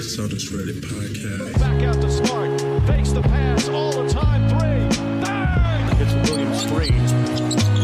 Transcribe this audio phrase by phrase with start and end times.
[0.00, 1.58] Celtics Reddit podcast.
[1.58, 2.60] Back out to Smart.
[2.86, 4.48] Fakes the pass all the time.
[4.48, 5.02] Three.
[5.20, 6.00] Bang!
[6.00, 6.90] It's Williams three.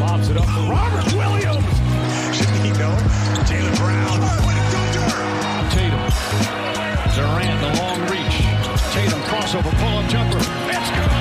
[0.00, 1.64] Lobs it up for Robert Williams.
[2.37, 2.96] Shaquille,
[3.48, 4.21] Jaylen Brown.
[5.72, 6.04] Tatum.
[7.14, 8.37] Durant, the long reach.
[8.93, 10.39] Tatum crossover, pull-up jumper.
[10.39, 11.16] It's good.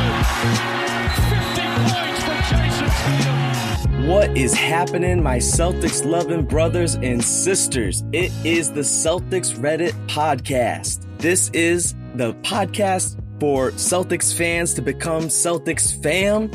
[4.05, 8.03] What is happening, my Celtics loving brothers and sisters?
[8.13, 11.03] It is the Celtics Reddit podcast.
[11.17, 16.51] This is the podcast for Celtics fans to become Celtics fam.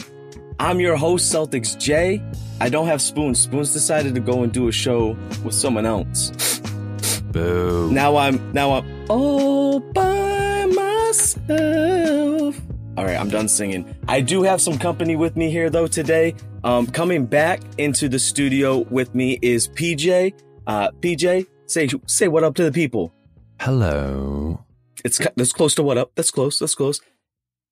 [0.60, 2.22] I'm your host, Celtics J.
[2.60, 3.40] I don't have Spoons.
[3.40, 6.30] Spoons decided to go and do a show with someone else.
[7.32, 7.90] Boo.
[7.90, 12.60] Now I'm now I'm all by myself.
[12.96, 13.92] All right, I'm done singing.
[14.06, 16.36] I do have some company with me here though today.
[16.62, 20.34] Um, coming back into the studio with me is PJ.
[20.66, 23.14] Uh, PJ, say say what up to the people.
[23.60, 24.64] Hello.
[25.04, 26.12] It's that's close to what up.
[26.14, 26.58] That's close.
[26.58, 27.00] That's close.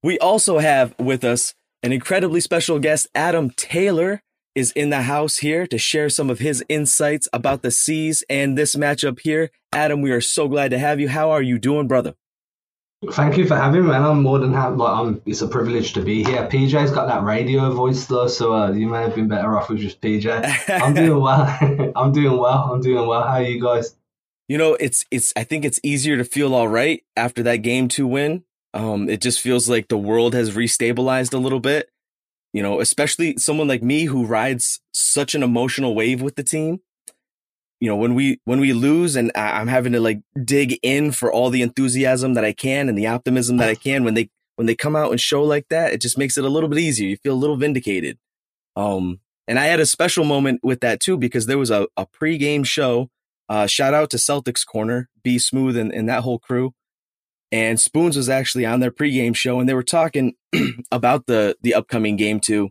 [0.03, 3.09] We also have with us an incredibly special guest.
[3.15, 4.23] Adam Taylor
[4.55, 8.57] is in the house here to share some of his insights about the C's and
[8.57, 9.51] this matchup here.
[9.73, 11.09] Adam, we are so glad to have you.
[11.09, 12.15] How are you doing, brother?
[13.13, 14.03] Thank you for having me, man.
[14.03, 14.75] I'm more than happy.
[14.75, 16.49] Like, I'm, it's a privilege to be here.
[16.49, 19.79] PJ's got that radio voice though, so uh, you may have been better off with
[19.79, 20.27] just PJ.
[20.69, 21.93] I'm doing well.
[21.97, 22.73] I'm doing well.
[22.73, 23.23] I'm doing well.
[23.23, 23.95] How are you guys?
[24.49, 25.33] You know, it's it's.
[25.37, 28.43] I think it's easier to feel all right after that game two win.
[28.75, 31.91] Um, it just feels like the world has restabilized a little bit.
[32.53, 36.81] You know, especially someone like me who rides such an emotional wave with the team.
[37.81, 41.13] You know, when we when we lose and I- I'm having to like dig in
[41.13, 44.31] for all the enthusiasm that I can and the optimism that I can when they
[44.57, 46.81] when they come out and show like that, it just makes it a little bit
[46.81, 47.09] easier.
[47.09, 48.19] You feel a little vindicated.
[48.75, 52.07] Um, and I had a special moment with that too because there was a, a
[52.07, 53.09] pregame show
[53.49, 56.73] uh, shout out to Celtics Corner, B Smooth, and, and that whole crew.
[57.51, 60.35] And Spoons was actually on their pregame show, and they were talking
[60.93, 62.69] about the the upcoming game too,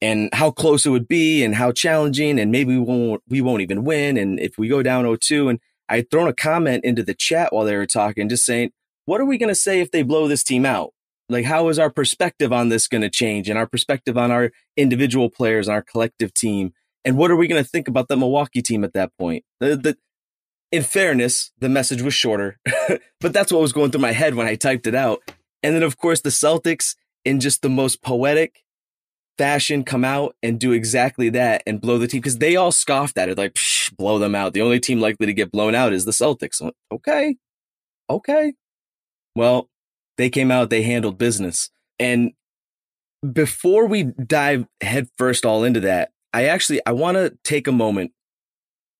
[0.00, 3.62] and how close it would be, and how challenging, and maybe we won't we won't
[3.62, 5.50] even win, and if we go down 0-2.
[5.50, 8.70] And I had thrown a comment into the chat while they were talking, just saying,
[9.06, 10.92] what are we going to say if they blow this team out?
[11.30, 14.50] Like, how is our perspective on this going to change, and our perspective on our
[14.76, 16.72] individual players and our collective team?
[17.04, 19.44] And what are we going to think about the Milwaukee team at that point?
[19.60, 19.96] The, the,
[20.70, 22.58] in fairness, the message was shorter,
[23.20, 25.20] but that's what was going through my head when I typed it out.
[25.62, 26.94] And then, of course, the Celtics,
[27.24, 28.62] in just the most poetic
[29.38, 33.16] fashion, come out and do exactly that and blow the team because they all scoffed
[33.16, 34.52] at it, like, Psh, blow them out.
[34.52, 36.60] The only team likely to get blown out is the Celtics.
[36.92, 37.36] Okay,
[38.10, 38.54] okay.
[39.34, 39.70] Well,
[40.16, 41.70] they came out, they handled business.
[41.98, 42.32] And
[43.32, 48.12] before we dive headfirst all into that, I actually I want to take a moment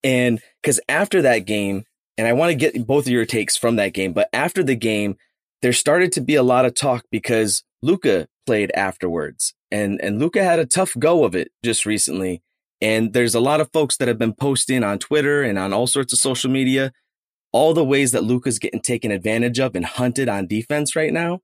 [0.05, 1.85] and because after that game,
[2.17, 4.75] and I want to get both of your takes from that game, but after the
[4.75, 5.17] game,
[5.63, 10.43] there started to be a lot of talk because Luka played afterwards, and and Luka
[10.43, 12.43] had a tough go of it just recently.
[12.81, 15.89] And there's a lot of folks that have been posting on Twitter and on all
[15.89, 16.93] sorts of social media
[17.53, 21.41] all the ways that Luka's getting taken advantage of and hunted on defense right now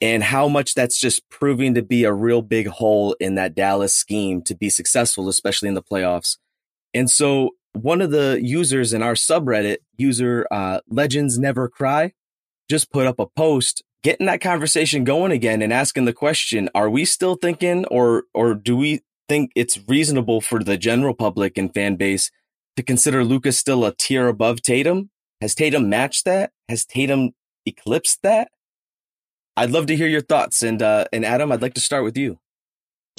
[0.00, 3.94] and how much that's just proving to be a real big hole in that Dallas
[3.94, 6.38] scheme to be successful, especially in the playoffs.
[6.94, 12.12] And so one of the users in our subreddit, user uh, Legends Never Cry,
[12.70, 16.88] just put up a post getting that conversation going again and asking the question, are
[16.88, 21.74] we still thinking or or do we think it's reasonable for the general public and
[21.74, 22.30] fan base
[22.76, 25.10] to consider Luka's still a tier above Tatum?
[25.40, 26.52] Has Tatum matched that?
[26.68, 27.30] Has Tatum
[27.66, 28.48] eclipsed that?
[29.56, 30.62] I'd love to hear your thoughts.
[30.62, 32.38] And uh, and Adam, I'd like to start with you.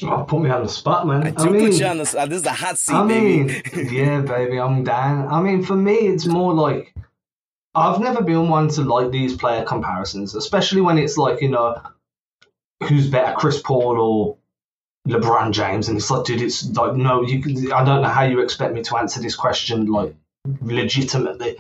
[0.03, 1.27] Oh, put me on the spot, man.
[1.27, 3.95] I do put you on the uh, This is a hot seat, I mean, baby.
[3.95, 5.27] yeah, baby, I'm down.
[5.27, 6.95] I mean, for me, it's more like
[7.73, 11.81] I've never been one to like these player comparisons, especially when it's like you know
[12.83, 14.37] who's better, Chris Paul or
[15.07, 17.41] LeBron James, and it's like, dude, it's like no, you.
[17.41, 20.15] Can, I don't know how you expect me to answer this question like
[20.61, 21.59] legitimately.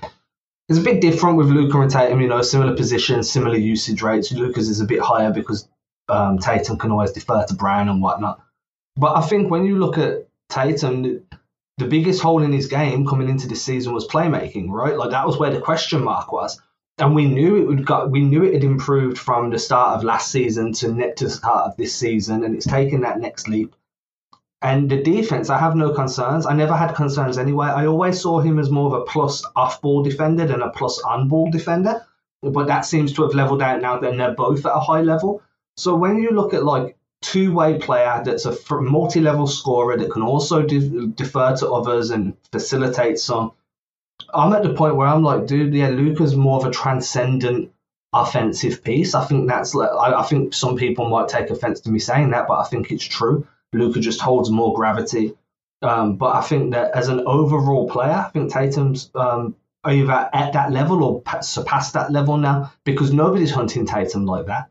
[0.69, 4.31] It's a bit different with Luka and Tatum, you know, similar positions, similar usage rates.
[4.31, 5.67] Luka's is a bit higher because
[6.07, 8.41] um, Tatum can always defer to Brown and whatnot.
[8.95, 11.23] But I think when you look at Tatum,
[11.77, 14.97] the, biggest hole in his game coming into this season was playmaking, right?
[14.97, 16.61] Like that was where the question mark was.
[16.97, 20.03] And we knew it would got we knew it had improved from the start of
[20.03, 23.47] last season to net to the start of this season, and it's taken that next
[23.47, 23.75] leap.
[24.61, 26.45] And the defense, I have no concerns.
[26.45, 27.67] I never had concerns anyway.
[27.67, 30.99] I always saw him as more of a plus off ball defender than a plus
[31.01, 32.05] on ball defender.
[32.43, 35.41] But that seems to have leveled out now, and they're both at a high level.
[35.77, 40.11] So when you look at like two way player that's a multi level scorer that
[40.11, 43.51] can also de- defer to others and facilitate some,
[44.33, 47.71] I'm at the point where I'm like, dude, yeah, Luka's more of a transcendent
[48.13, 49.15] offensive piece.
[49.15, 52.31] I think that's like, I, I think some people might take offense to me saying
[52.31, 53.47] that, but I think it's true.
[53.73, 55.33] Luka just holds more gravity.
[55.81, 60.53] Um, but I think that as an overall player, I think Tatum's um, either at
[60.53, 64.69] that level or surpassed that level now because nobody's hunting Tatum like that.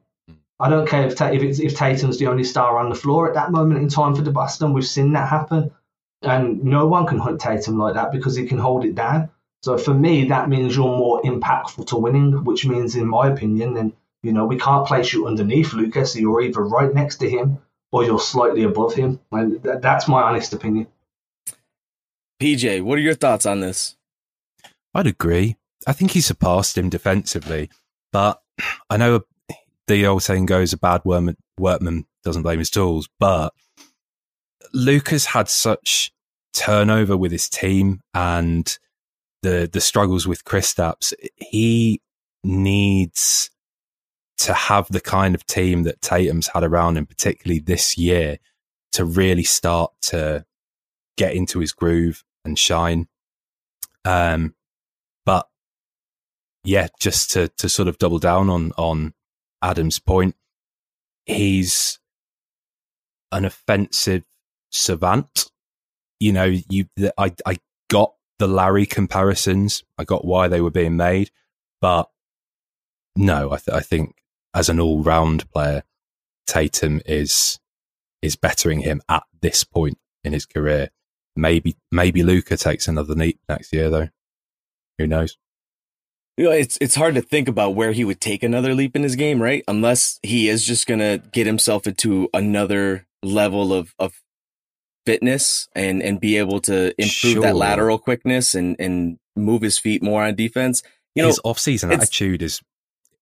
[0.61, 3.35] I don't care if if, it's, if Tatum's the only star on the floor at
[3.35, 4.75] that moment in time for the Boston.
[4.75, 5.71] We've seen that happen,
[6.23, 9.31] and no one can hunt Tatum like that because he can hold it down.
[9.63, 13.75] So for me, that means you're more impactful to winning, which means, in my opinion,
[13.75, 16.13] then you know we can't place you underneath Luka's.
[16.13, 17.59] So you're either right next to him
[17.91, 19.19] or you're slightly above him.
[19.33, 20.87] And that's my honest opinion.
[22.41, 23.97] PJ, what are your thoughts on this?
[24.95, 25.57] I'd agree.
[25.87, 27.71] I think he surpassed him defensively,
[28.13, 28.43] but
[28.91, 29.23] I know
[29.91, 33.09] the old saying goes, a bad workman, doesn't blame his tools.
[33.19, 33.53] But
[34.73, 36.13] Luka's had such
[36.53, 38.79] turnover with his team and
[39.43, 41.13] the the struggles with Kristaps.
[41.37, 42.01] He
[42.45, 43.51] needs
[44.39, 48.39] to have the kind of team that Tatum's had around him, particularly this year,
[48.93, 50.45] to really start to
[51.17, 53.09] get into his groove and shine.
[54.05, 54.55] Um,
[55.27, 55.49] but
[56.63, 59.15] yeah, just to to sort of double down on on
[59.63, 60.35] Adam's point,
[61.27, 61.99] he's
[63.33, 64.25] an offensive
[64.71, 65.51] savant.
[66.19, 66.87] You know, you
[67.19, 67.59] I I
[67.89, 69.83] got the Larry comparisons.
[69.99, 71.31] I got why they were being made,
[71.81, 72.11] but
[73.17, 74.17] no, I, th- I think
[74.55, 75.83] as an all round player,
[76.47, 77.59] Tatum is
[78.23, 80.91] is bettering him at this point in his career.
[81.37, 84.09] Maybe maybe Luka takes another leap next year though.
[84.99, 85.39] Who knows?
[86.41, 89.03] You know, it's it's hard to think about where he would take another leap in
[89.03, 89.63] his game, right?
[89.69, 94.23] Unless he is just gonna get himself into another level of of
[95.05, 97.43] fitness and and be able to improve sure.
[97.43, 100.83] that lateral quickness and and move his feet more on defense.
[101.15, 102.63] You know, his off-season attitude is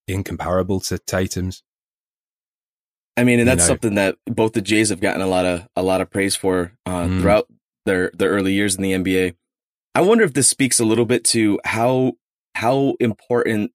[0.06, 1.64] incomparable to Tatum's.
[3.16, 3.66] I mean, and that's you know.
[3.66, 6.70] something that both the Jays have gotten a lot of a lot of praise for
[6.86, 7.20] uh, mm.
[7.20, 7.48] throughout
[7.84, 9.34] their their early years in the NBA.
[9.96, 12.12] I wonder if this speaks a little bit to how
[12.58, 13.70] how important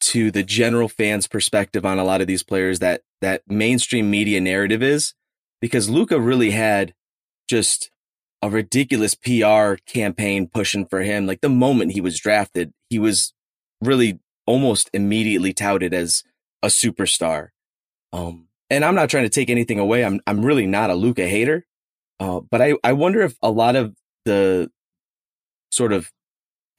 [0.00, 4.40] to the general fans perspective on a lot of these players that that mainstream media
[4.40, 5.14] narrative is
[5.60, 6.94] because Luka really had
[7.48, 7.90] just
[8.40, 11.26] a ridiculous PR campaign pushing for him.
[11.26, 13.32] Like the moment he was drafted he was
[13.80, 16.22] really almost immediately touted as
[16.62, 17.48] a superstar.
[18.12, 20.04] Um and I'm not trying to take anything away.
[20.04, 21.66] I'm I'm really not a Luka hater.
[22.20, 24.70] Uh, but I I wonder if a lot of the
[25.72, 26.12] sort of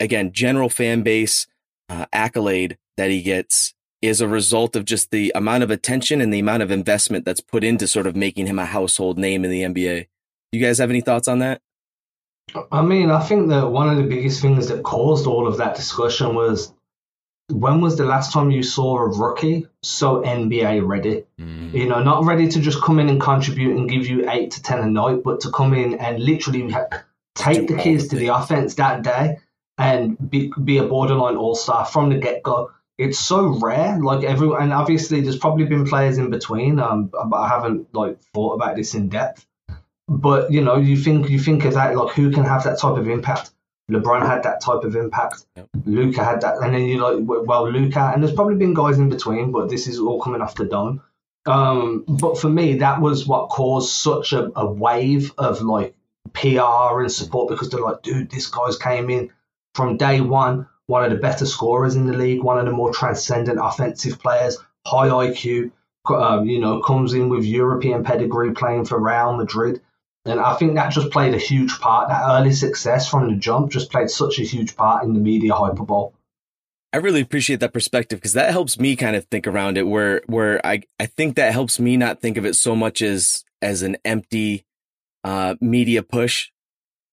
[0.04, 1.48] again, general fan base
[1.90, 6.34] uh, accolade that he gets is a result of just the amount of attention and
[6.34, 9.50] the amount of investment that's put into sort of making him a household name in
[9.50, 10.08] the NBA.
[10.52, 11.62] You guys have any thoughts on that?
[12.72, 15.76] I mean, I think that one of the biggest things that caused all of that
[15.76, 16.74] discussion was
[17.50, 21.24] when was the last time you saw a rookie so NBA ready?
[21.40, 21.74] Mm.
[21.74, 24.62] You know, not ready to just come in and contribute and give you eight to
[24.62, 26.76] ten a night, but to come in and literally
[27.36, 29.38] take the keys to the offense that day
[29.78, 32.72] and be, be a borderline all star from the get go.
[32.98, 34.00] It's so rare.
[34.00, 36.80] Like everyone, and obviously there's probably been players in between.
[36.80, 39.46] Um, but I haven't like thought about this in depth.
[40.08, 42.98] But you know, you think you think of that like who can have that type
[42.98, 43.52] of impact.
[43.92, 45.46] LeBron had that type of impact.
[45.58, 45.68] Yep.
[45.86, 47.18] Luka had that, and then you like
[47.48, 50.56] well Luka, and there's probably been guys in between, but this is all coming off
[50.56, 51.02] the dome.
[51.46, 55.96] Um, but for me, that was what caused such a, a wave of like
[56.34, 59.32] PR and support because they're like, dude, this guy's came in
[59.74, 62.94] from day one, one of the better scorers in the league, one of the more
[62.94, 65.72] transcendent offensive players, high IQ,
[66.10, 69.82] um, you know, comes in with European pedigree playing for Real Madrid.
[70.26, 72.10] And I think that just played a huge part.
[72.10, 75.54] That early success from the jump just played such a huge part in the media
[75.54, 76.12] hyperbole.
[76.94, 80.22] I really appreciate that perspective because that helps me kind of think around it where
[80.28, 83.82] where I, I think that helps me not think of it so much as as
[83.82, 84.66] an empty
[85.24, 86.52] uh, media push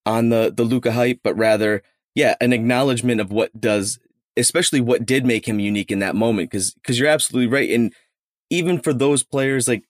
[0.04, 1.82] on the the Luka hype, but rather
[2.14, 3.98] yeah, an acknowledgement of what does,
[4.36, 6.50] especially what did make him unique in that moment.
[6.50, 7.70] Cause, cause you're absolutely right.
[7.70, 7.92] And
[8.50, 9.84] even for those players like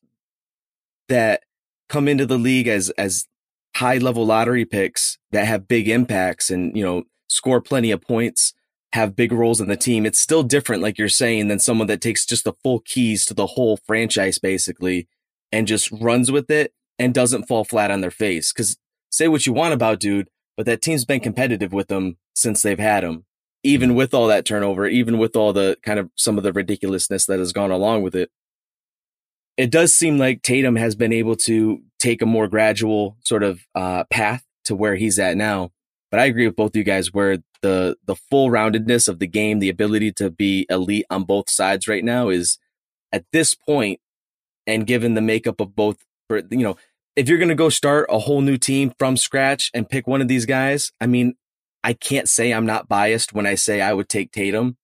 [1.09, 1.43] that
[1.89, 3.27] come into the league as, as
[3.77, 8.53] high level lottery picks that have big impacts and, you know, score plenty of points,
[8.93, 10.05] have big roles in the team.
[10.05, 13.35] It's still different, like you're saying, than someone that takes just the full keys to
[13.35, 15.09] the whole franchise basically
[15.53, 18.53] and just runs with it and doesn't fall flat on their face.
[18.53, 18.77] Cause
[19.11, 22.79] say what you want about dude, but that team's been competitive with them since they've
[22.79, 23.25] had him,
[23.63, 27.27] even with all that turnover, even with all the kind of some of the ridiculousness
[27.27, 28.31] that has gone along with it.
[29.57, 33.61] It does seem like Tatum has been able to take a more gradual sort of
[33.75, 35.71] uh, path to where he's at now.
[36.11, 39.59] But I agree with both you guys where the the full roundedness of the game,
[39.59, 42.59] the ability to be elite on both sides right now is
[43.13, 44.01] at this point,
[44.67, 45.99] and given the makeup of both,
[46.31, 46.77] you know,
[47.17, 50.21] if you're going to go start a whole new team from scratch and pick one
[50.21, 51.35] of these guys, I mean,
[51.83, 54.77] I can't say I'm not biased when I say I would take Tatum.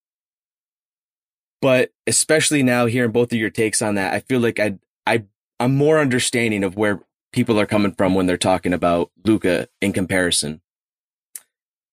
[1.62, 5.24] But especially now hearing both of your takes on that, I feel like I I
[5.58, 7.00] I'm more understanding of where
[7.32, 10.60] people are coming from when they're talking about Luka in comparison.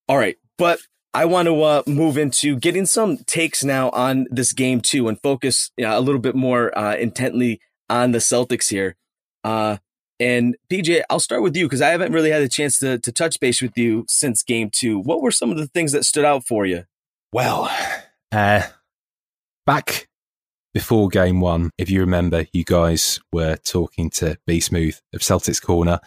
[0.08, 0.80] All right, but
[1.14, 5.20] I want to uh, move into getting some takes now on this game too, and
[5.22, 8.96] focus a little bit more uh, intently on the Celtics here.
[9.44, 9.78] Uh,
[10.24, 13.12] and PJ, I'll start with you because I haven't really had a chance to, to
[13.12, 15.00] touch base with you since game two.
[15.00, 16.86] What were some of the things that stood out for you?
[17.32, 17.70] Well,
[18.32, 18.64] uh,
[19.66, 20.08] back
[20.74, 25.62] before game one, if you remember, you guys were talking to B Smooth of Celtics
[25.62, 26.00] Corner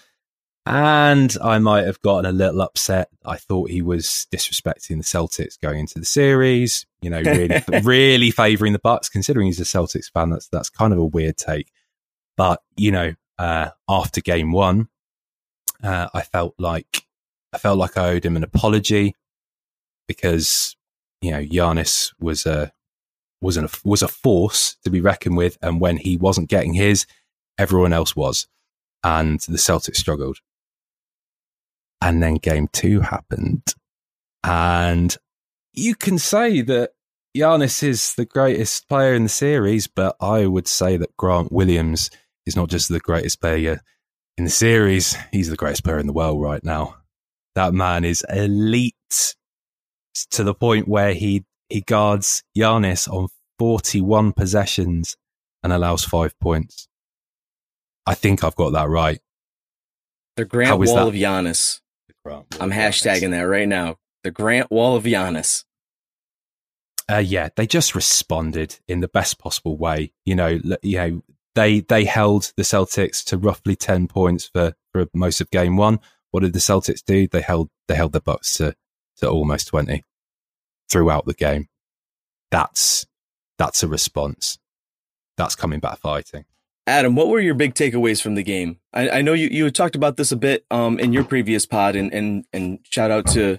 [0.67, 3.09] and I might have gotten a little upset.
[3.25, 6.87] I thought he was disrespecting the Celtics going into the series.
[7.01, 10.31] You know, really, really favouring the Bucks, considering he's a Celtics fan.
[10.31, 11.71] That's that's kind of a weird take.
[12.37, 14.89] But you know, uh, after game one,
[15.83, 17.05] uh, I felt like
[17.53, 19.15] I felt like I owed him an apology
[20.09, 20.77] because
[21.21, 22.73] you know Giannis was a
[23.41, 27.07] was a was a force to be reckoned with, and when he wasn't getting his,
[27.59, 28.47] everyone else was,
[29.05, 30.39] and the Celtics struggled.
[32.01, 33.63] And then game two happened.
[34.45, 35.17] And
[35.73, 36.93] you can say that
[37.37, 42.11] Giannis is the greatest player in the series, but I would say that Grant Williams
[42.47, 43.81] is not just the greatest player
[44.39, 46.97] in the series, he's the greatest player in the world right now.
[47.55, 49.35] That man is elite
[50.31, 55.17] to the point where he, he guards Giannis on 41 possessions
[55.63, 56.89] and allows five points.
[58.07, 59.21] I think I've got that right.
[60.37, 61.09] The Grant Wall that?
[61.09, 61.81] of Giannis.
[62.61, 63.97] I'm hashtagging that right now.
[64.23, 65.65] The Grant Wall of Giannis.
[67.11, 70.13] Uh, yeah, they just responded in the best possible way.
[70.25, 71.23] You know, you know,
[71.57, 75.99] they they held the Celtics to roughly ten points for for most of game one.
[76.31, 77.27] What did the Celtics do?
[77.27, 78.77] They held they held the Bucks to
[79.17, 80.05] to almost twenty
[80.89, 81.67] throughout the game.
[82.51, 83.07] That's
[83.59, 84.59] that's a response.
[85.37, 86.45] That's coming back fighting.
[86.87, 88.79] Adam, what were your big takeaways from the game?
[88.93, 91.97] I, I know you, you talked about this a bit um, in your previous pod,
[91.97, 93.59] and, and and shout out to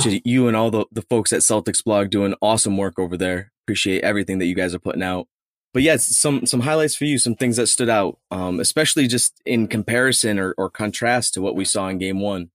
[0.00, 3.52] to you and all the, the folks at CelticsBlog doing awesome work over there.
[3.64, 5.28] Appreciate everything that you guys are putting out.
[5.74, 9.40] But yeah, some some highlights for you, some things that stood out, um, especially just
[9.44, 12.50] in comparison or, or contrast to what we saw in game one.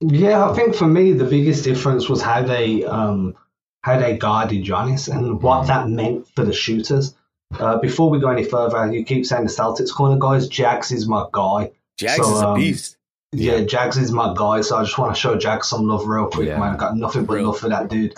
[0.00, 3.36] Yeah, I think for me the biggest difference was how they um,
[3.82, 7.14] how they guarded Giannis and what that meant for the shooters.
[7.58, 10.46] Uh, before we go any further, you keep saying the Celtics corner guys.
[10.48, 11.72] Jags is my guy.
[11.96, 12.96] Jags so, is a um, beast.
[13.32, 14.60] Yeah, yeah, Jags is my guy.
[14.60, 16.58] So I just want to show Jags some love real quick, yeah.
[16.58, 16.74] man.
[16.74, 18.14] I've got nothing but love for that dude.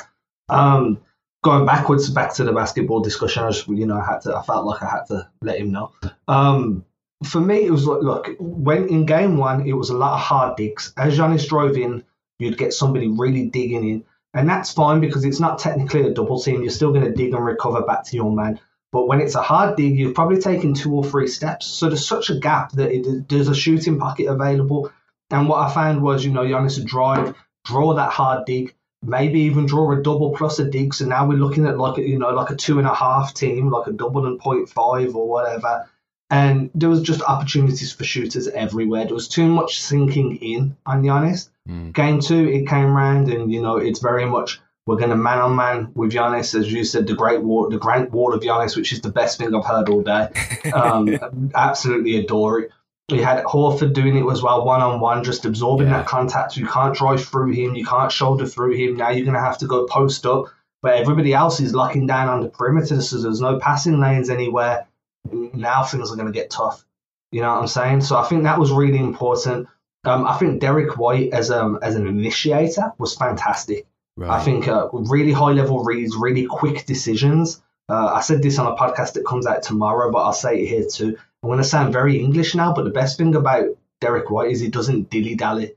[0.49, 1.01] Um,
[1.43, 3.45] going backwards, back to the basketball discussion.
[3.45, 4.37] I just, you know, I had to.
[4.37, 5.93] I felt like I had to let him know.
[6.29, 6.85] Um,
[7.25, 10.21] for me, it was like, look, when in game one, it was a lot of
[10.21, 10.93] hard digs.
[10.97, 12.05] As Giannis drove in,
[12.39, 14.05] you'd get somebody really digging in,
[14.35, 16.63] and that's fine because it's not technically a double team.
[16.63, 18.61] You're still going to dig and recover back to your man.
[18.93, 21.67] But when it's a hard dig, you've probably taken two or three steps.
[21.67, 24.91] So there's such a gap that it, there's a shooting pocket available.
[25.31, 29.41] And what I found was, you know, Giannis to drive, draw that hard dig, maybe
[29.41, 30.95] even draw a double plus a dig.
[30.95, 33.35] So now we're looking at like a, you know like a two and a half
[33.35, 35.89] team, like a double and point five or whatever.
[36.33, 39.05] And there was just opportunities for shooters everywhere.
[39.05, 41.49] There was too much sinking in on Giannis.
[41.69, 41.93] Mm.
[41.93, 45.39] Game two, it came round, and you know it's very much we're going to man
[45.39, 48.77] on man with Giannis, as you said, the great wall, the Grant Wall of Giannis,
[48.77, 50.29] which is the best thing I've heard all day.
[50.73, 52.71] Um, absolutely adore it.
[53.11, 55.99] We had Horford doing it as well, one on one, just absorbing yeah.
[55.99, 56.57] that contact.
[56.57, 58.97] You can't drive through him, you can't shoulder through him.
[58.97, 60.47] Now you're going to have to go post up,
[60.83, 64.87] but everybody else is locking down on the perimeter, so there's no passing lanes anywhere.
[65.31, 66.85] Now things are going to get tough.
[67.33, 68.01] You know what I'm saying?
[68.03, 69.69] So I think that was really important.
[70.05, 73.87] Um, I think Derrick White as um as an initiator was fantastic.
[74.17, 74.31] Right.
[74.31, 77.63] I think uh, really high level reads, really quick decisions.
[77.89, 80.67] Uh, I said this on a podcast that comes out tomorrow, but I'll say it
[80.67, 81.19] here too.
[81.43, 83.65] I'm going to sound very English now, but the best thing about
[84.01, 85.75] Derrick White is he doesn't dilly dally.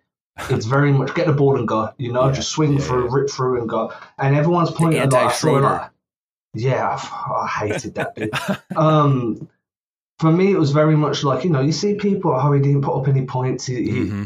[0.50, 2.80] It's very much get the ball and go, you know, yeah, just swing yeah.
[2.80, 3.94] through, rip through and go.
[4.18, 5.92] And everyone's pointing at like, like,
[6.56, 8.32] yeah, I, I hated that bit.
[8.76, 9.48] um,
[10.20, 12.82] for me, it was very much like, you know, you see people, how he didn't
[12.82, 13.66] put up any points.
[13.68, 14.24] He, mm-hmm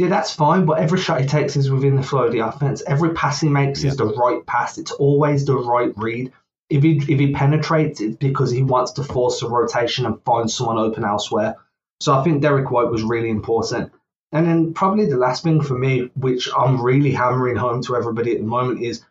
[0.00, 0.64] yeah, that's fine.
[0.64, 2.82] But every shot he takes is within the flow of the offense.
[2.86, 3.90] Every pass he makes yeah.
[3.90, 4.78] is the right pass.
[4.78, 6.32] It's always the right read.
[6.70, 10.50] If he if he penetrates, it's because he wants to force a rotation and find
[10.50, 11.56] someone open elsewhere.
[12.00, 13.92] So I think Derrick White was really important.
[14.32, 18.32] And then probably the last thing for me, which I'm really hammering home to everybody
[18.32, 19.04] at the moment, is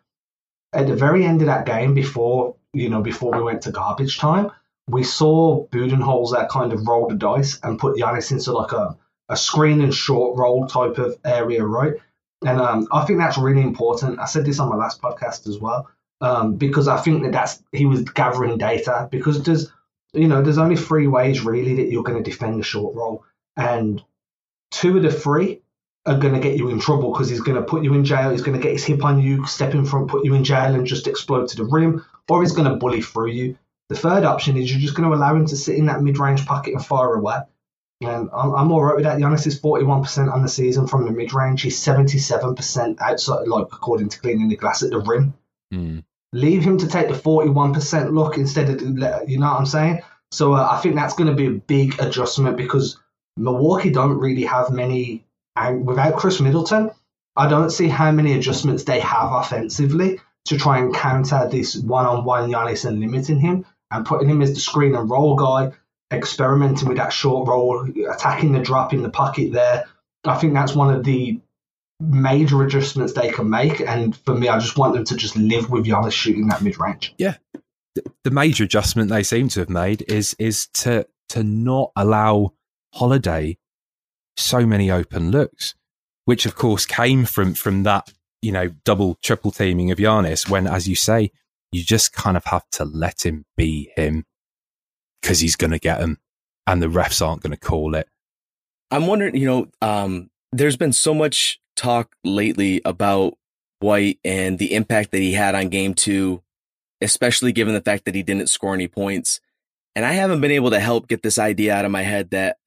[0.72, 4.18] at the very end of that game, before you know, before we went to garbage
[4.18, 4.50] time,
[4.88, 8.96] we saw Budenholzer kind of roll the dice and put Giannis into like a,
[9.28, 11.94] a screen and short roll type of area, right?
[12.44, 14.18] And um, I think that's really important.
[14.18, 15.88] I said this on my last podcast as well,
[16.20, 19.72] um, because I think that that's he was gathering data because there's
[20.12, 23.24] you know there's only three ways really that you're going to defend a short roll,
[23.56, 24.02] and
[24.70, 25.62] two of the three
[26.06, 28.30] are going to get you in trouble because he's going to put you in jail.
[28.30, 30.74] He's going to get his hip on you, step in front, put you in jail,
[30.74, 33.58] and just explode to the rim, or he's going to bully through you.
[33.90, 36.46] The third option is you're just going to allow him to sit in that mid-range
[36.46, 37.40] pocket and fire away.
[38.00, 39.18] And I'm, I'm all right with that.
[39.18, 41.62] Giannis is 41% on the season from the mid-range.
[41.62, 45.34] He's 77% outside, like according to cleaning the glass at the rim.
[45.74, 46.04] Mm.
[46.32, 48.80] Leave him to take the 41% look instead of,
[49.28, 50.02] you know what I'm saying?
[50.30, 52.98] So uh, I think that's going to be a big adjustment because
[53.36, 55.24] Milwaukee don't really have many
[55.56, 56.90] and without Khris Middleton,
[57.36, 62.50] I don't see how many adjustments they have offensively to try and counter this one-on-one
[62.50, 65.72] Giannis and limiting him and putting him as the screen and roll guy,
[66.12, 69.84] experimenting with that short roll, attacking the drop in the pocket there.
[70.24, 71.40] I think that's one of the
[72.00, 73.80] major adjustments they can make.
[73.80, 76.80] And for me, I just want them to just live with Giannis shooting that mid
[76.80, 77.14] range.
[77.18, 77.36] Yeah.
[78.24, 82.54] The major adjustment they seem to have made is is to to not allow
[82.94, 83.58] Holiday
[84.36, 85.74] so many open looks,
[86.24, 90.48] which of course came from from that you know double triple teaming of Giannis.
[90.48, 91.32] When, as you say,
[91.72, 94.24] you just kind of have to let him be him
[95.20, 96.18] because he's going to get them,
[96.66, 98.08] and the refs aren't going to call it.
[98.90, 103.38] I'm wondering, you know, um, there's been so much talk lately about
[103.78, 106.42] White and the impact that he had on game two,
[107.00, 109.40] especially given the fact that he didn't score any points.
[109.96, 112.58] And I haven't been able to help get this idea out of my head that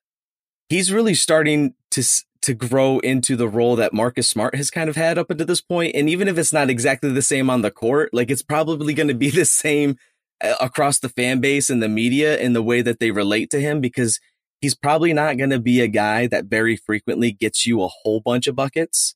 [0.70, 2.04] he's really starting to
[2.42, 5.62] to grow into the role that Marcus Smart has kind of had up until this
[5.62, 5.96] point.
[5.96, 9.08] And even if it's not exactly the same on the court, like it's probably going
[9.08, 9.96] to be the same
[10.42, 13.62] uh, across the fan base and the media in the way that they relate to
[13.62, 14.20] him because
[14.64, 18.22] he's probably not going to be a guy that very frequently gets you a whole
[18.22, 19.14] bunch of buckets.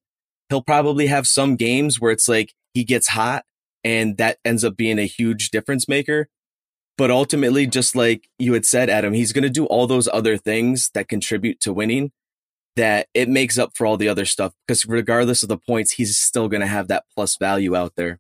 [0.50, 3.46] He'll probably have some games where it's like he gets hot
[3.82, 6.28] and that ends up being a huge difference maker.
[6.98, 10.36] But ultimately, just like you had said, Adam, he's going to do all those other
[10.36, 12.12] things that contribute to winning
[12.76, 14.52] that it makes up for all the other stuff.
[14.68, 18.20] Because regardless of the points, he's still going to have that plus value out there.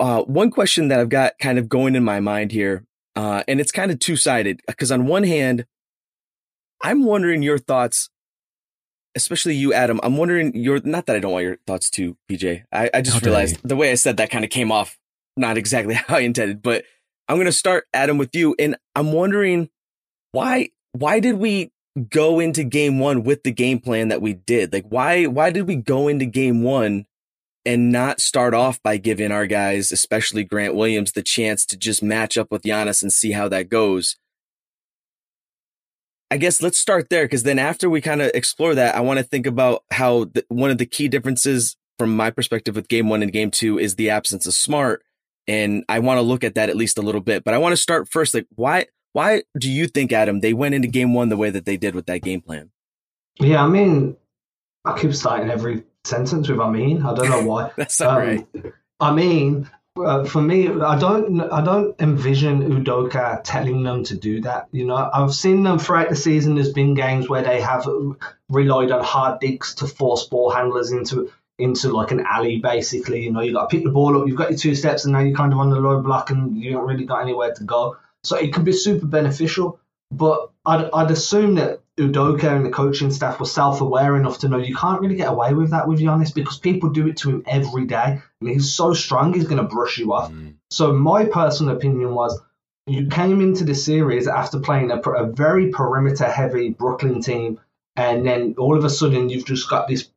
[0.00, 3.60] Uh, one question that I've got kind of going in my mind here, uh, and
[3.60, 4.62] it's kind of two sided.
[4.66, 5.66] Because on one hand,
[6.82, 8.10] I'm wondering your thoughts,
[9.14, 10.00] especially you, Adam.
[10.02, 12.64] I'm wondering your, not that I don't want your thoughts too, PJ.
[12.72, 14.98] I, I just realized the way I said that kind of came off
[15.36, 16.84] not exactly how I intended, but
[17.28, 19.70] I'm going to start Adam with you and I'm wondering
[20.32, 21.72] why why did we
[22.10, 24.72] go into game 1 with the game plan that we did?
[24.72, 27.06] Like why why did we go into game 1
[27.64, 32.02] and not start off by giving our guys, especially Grant Williams, the chance to just
[32.02, 34.16] match up with Giannis and see how that goes?
[36.32, 39.18] I guess let's start there because then after we kind of explore that, I want
[39.18, 43.10] to think about how the, one of the key differences from my perspective with game
[43.10, 45.02] one and game two is the absence of smart
[45.46, 47.44] and I want to look at that at least a little bit.
[47.44, 48.32] But I want to start first.
[48.32, 51.66] Like, why why do you think, Adam, they went into game one the way that
[51.66, 52.70] they did with that game plan?
[53.38, 54.16] Yeah, I mean,
[54.86, 57.72] I keep starting every sentence with "I mean." I don't know why.
[57.76, 58.46] That's all um, right.
[59.00, 64.40] I mean, uh, for me, I don't I don't envision Udoka telling them to do
[64.40, 64.68] that.
[64.72, 66.54] You know, I've seen them throughout the season.
[66.54, 67.86] There's been games where they have
[68.48, 73.24] relied on hard digs to force ball handlers into into like an alley basically.
[73.24, 75.12] You know, you got to pick the ball up, you've got your two steps, and
[75.12, 77.64] now you're kind of on the low block and you don't really got anywhere to
[77.64, 77.96] go.
[78.24, 79.78] So it can be super beneficial.
[80.10, 84.56] But I'd, I'd assume that Udoka and the coaching staff were self-aware enough to know
[84.56, 87.42] you can't really get away with that with Giannis because people do it to him
[87.46, 88.22] every day.
[88.40, 90.32] and he's so strong, he's going to brush you off.
[90.32, 90.54] Mm.
[90.70, 92.40] So my personal opinion was
[92.86, 97.60] you came into the series after playing a, a very perimeter-heavy Brooklyn team,
[97.94, 100.08] and then all of a sudden you've just got this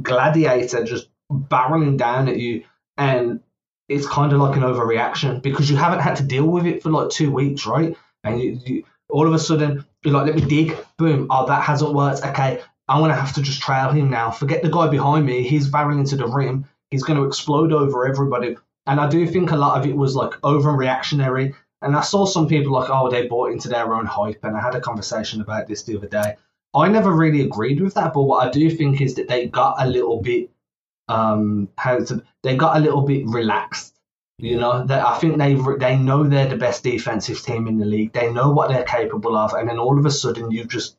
[0.00, 2.64] gladiator just barreling down at you,
[2.96, 3.40] and
[3.88, 6.90] it's kind of like an overreaction because you haven't had to deal with it for
[6.90, 7.96] like two weeks, right?
[8.24, 11.62] And you, you all of a sudden you're like, let me dig, boom, oh that
[11.62, 12.24] hasn't worked.
[12.24, 14.30] Okay, I'm gonna have to just trail him now.
[14.30, 15.42] Forget the guy behind me.
[15.42, 16.66] He's barreling into the rim.
[16.90, 18.56] He's going to explode over everybody.
[18.86, 21.54] And I do think a lot of it was like overreactionary.
[21.82, 24.42] And I saw some people like, oh, they bought into their own hype.
[24.42, 26.36] And I had a conversation about this the other day.
[26.74, 29.76] I never really agreed with that, but what I do think is that they got
[29.78, 30.50] a little bit
[31.08, 33.97] um how to they got a little bit relaxed.
[34.40, 37.84] You know, that I think they they know they're the best defensive team in the
[37.84, 38.12] league.
[38.12, 40.96] They know what they're capable of, and then all of a sudden you just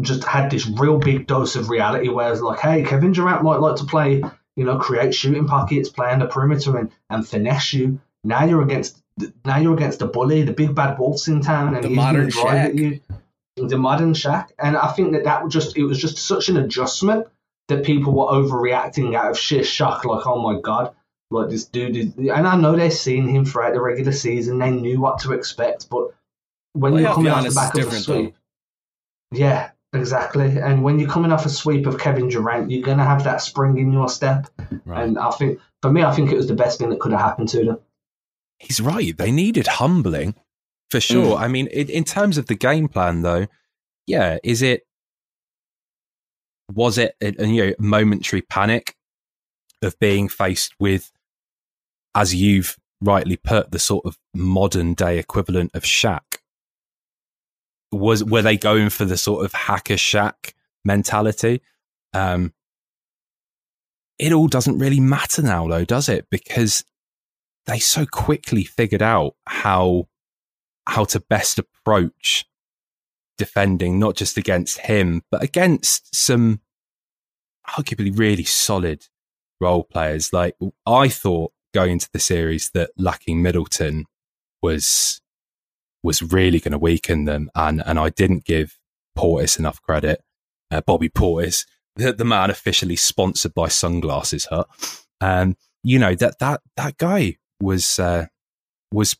[0.00, 3.60] just had this real big dose of reality where it's like, hey, Kevin Durant might
[3.60, 4.22] like to play,
[4.56, 8.00] you know, create shooting pockets, play on the perimeter, and, and finesse you.
[8.24, 9.00] Now you're against
[9.44, 12.28] now you're against the bully, the big bad wolves in town, and The he's modern
[12.28, 13.00] drive at you.
[13.56, 16.56] The modern Shaq, and I think that that was just it was just such an
[16.56, 17.28] adjustment
[17.68, 20.92] that people were overreacting out of sheer shock, like, oh my god,
[21.34, 22.14] like this dude is.
[22.16, 25.88] And I know they've seen him throughout the regular season, they knew what to expect,
[25.90, 26.14] but
[26.72, 28.14] when you're Playoff coming off the back of a different, though.
[28.14, 28.36] sweep,
[29.32, 30.58] yeah, exactly.
[30.58, 33.78] And when you're coming off a sweep of Kevin Durant, you're gonna have that spring
[33.78, 34.48] in your step.
[34.84, 35.04] Right.
[35.04, 37.20] And I think, for me, I think it was the best thing that could have
[37.20, 37.78] happened to them.
[38.58, 39.16] He's right.
[39.16, 40.34] They needed humbling
[40.90, 41.36] for sure.
[41.36, 41.40] Mm.
[41.40, 43.46] I mean, in, in terms of the game plan, though,
[44.06, 44.86] yeah, is it
[46.72, 48.96] was it a, a, you know momentary panic
[49.82, 51.12] of being faced with,
[52.14, 56.38] as you've rightly put, the sort of modern day equivalent of Shaq?
[57.92, 60.52] Was were they going for the sort of Hack-a-Shaq
[60.84, 61.62] mentality?
[62.12, 62.52] Um,
[64.18, 66.26] it all doesn't really matter now, though, does it?
[66.30, 66.84] Because
[67.66, 70.08] they so quickly figured out how
[70.86, 72.44] how to best approach
[73.38, 76.60] defending, not just against him, but against some
[77.68, 79.06] arguably really solid
[79.60, 80.32] role players.
[80.32, 84.06] Like I thought going into the series that lacking Middleton
[84.62, 85.20] was
[86.02, 88.78] was really going to weaken them, and and I didn't give
[89.16, 90.22] Portis enough credit.
[90.70, 94.68] Uh, Bobby Portis, the, the man officially sponsored by Sunglasses Hut,
[95.20, 98.26] and you know that that that guy was uh,
[98.92, 99.16] was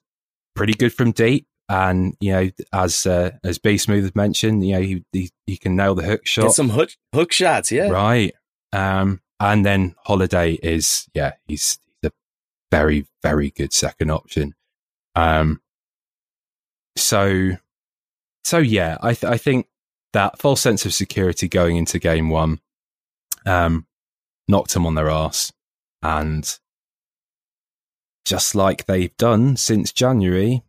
[0.54, 1.46] pretty good from deep.
[1.66, 5.76] And you know, as uh, as B Smooth mentioned, you know, he, he he can
[5.76, 6.42] nail the hook shot.
[6.42, 7.88] Get some hook hook shots, yeah.
[7.88, 8.34] Right.
[8.74, 11.78] Um, and then Holiday is, yeah, he's,
[12.74, 14.52] very, very good second option.
[15.14, 15.60] Um,
[16.96, 17.52] so,
[18.42, 19.68] so yeah, I, th- I think
[20.12, 22.60] that false sense of security going into game one,
[23.46, 23.86] um,
[24.48, 25.52] knocked them on their ass.
[26.02, 26.58] And
[28.24, 30.64] just like they've done since January,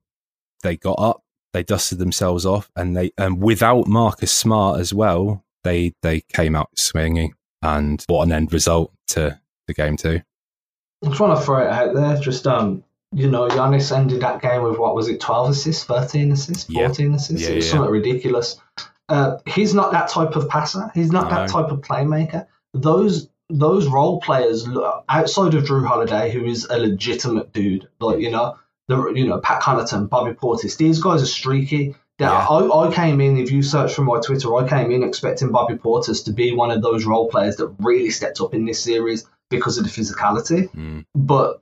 [0.62, 5.44] they got up, they dusted themselves off, and they, and without Marcus Smart as well,
[5.64, 10.22] they, they came out swinging and what an end result to the game too.
[11.04, 12.18] I'm trying to throw it out there.
[12.18, 16.32] Just um, you know, Giannis ended that game with what was it, 12 assists, 13
[16.32, 16.88] assists, Yeah.
[16.88, 17.42] 14 assists?
[17.42, 17.72] Yeah, it was yeah.
[17.72, 18.60] something ridiculous.
[19.08, 20.92] Uh, he's not that type of passer.
[20.94, 22.48] He's not that type of playmaker.
[22.74, 24.68] Those those role players
[25.08, 29.40] outside of Jrue Holiday, who is a legitimate dude, like you know, the you know
[29.40, 30.78] Pat Connaughton, Bobby Portis.
[30.78, 31.96] These guys are streaky.
[32.18, 32.32] Yeah.
[32.32, 33.38] I, I came in.
[33.38, 36.72] If you search for my Twitter, I came in expecting Bobby Portis to be one
[36.72, 40.70] of those role players that really stepped up in this series because of the physicality
[40.72, 41.62] Mm, but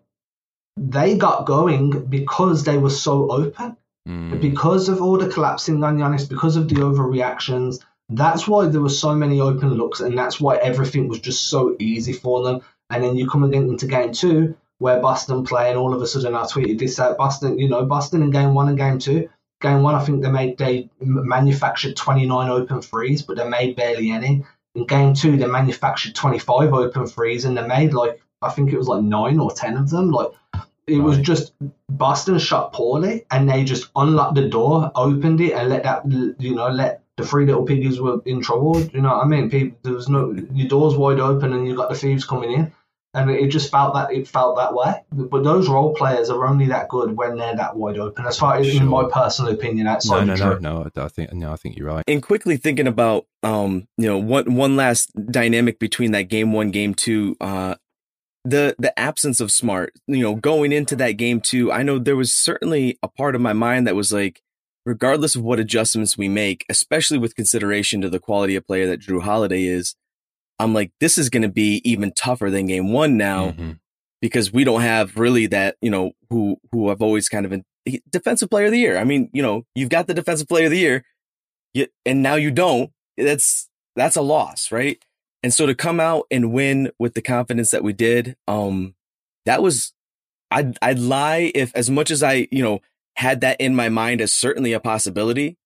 [0.77, 3.77] they got going because they were so open.
[4.07, 8.81] mm, Because of all the collapsing on Giannis, because of the overreactions, that's why there
[8.81, 12.61] were so many open looks, and that's why everything was just so easy for them.
[12.89, 16.07] And then you come again into game two, where Boston play, and all of a
[16.07, 17.17] sudden I tweeted this out.
[17.17, 19.29] Boston, you know, Boston in game one and game two.
[19.61, 24.11] Game one, I think they made they manufactured 29 open threes, but they made barely
[24.11, 24.43] any.
[24.75, 28.77] In game two, they manufactured 25 open threes, and they made like I think it
[28.77, 30.09] was like nine or ten of them.
[30.09, 30.31] Like
[30.87, 31.25] it was Right.
[31.25, 31.53] just
[31.89, 36.03] Boston shot poorly, and they just unlocked the door, opened it, and let that
[36.39, 38.79] you know let the three little piggies were in trouble.
[38.93, 39.49] You know what I mean?
[39.49, 42.71] People, there was no your doors wide open, and you got the thieves coming in,
[43.13, 45.03] and it just felt that it felt that way.
[45.11, 48.25] But those role players are only that good when they're that wide open.
[48.25, 51.03] As far as in my personal opinion, outside no, of no, no.
[51.03, 52.03] I think no, I think you're right.
[52.07, 56.71] and quickly thinking about um you know one one last dynamic between that game one
[56.71, 57.75] game two uh
[58.45, 62.15] the the absence of smart you know going into that game two i know there
[62.15, 64.41] was certainly a part of my mind that was like
[64.85, 68.99] regardless of what adjustments we make especially with consideration to the quality of player that
[68.99, 69.95] jrue holiday is
[70.63, 73.79] i'm like this is going to be even tougher than game one now Mhm.
[74.21, 77.65] because we don't have really that, you know, who who I've always kind of been
[78.09, 78.97] defensive player of the year.
[78.97, 81.03] I mean, you know, you've got the defensive player of the year,
[81.73, 82.91] you, and now you don't.
[83.17, 84.97] That's that's a loss, right?
[85.43, 88.95] And so to come out and win with the confidence that we did, um,
[89.45, 89.91] that was
[90.49, 92.79] I'd I'd lie if as much as I, you know,
[93.17, 95.57] had that in my mind as certainly a possibility.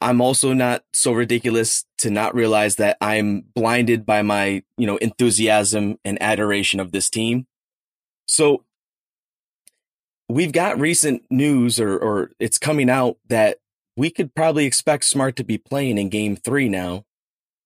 [0.00, 4.96] I'm also not so ridiculous to not realize that I'm blinded by my, you know,
[4.98, 7.46] enthusiasm and adoration of this team.
[8.26, 8.64] So
[10.28, 13.58] we've got recent news or, or it's coming out that
[13.96, 17.04] we could probably expect Smart to be playing in game three now.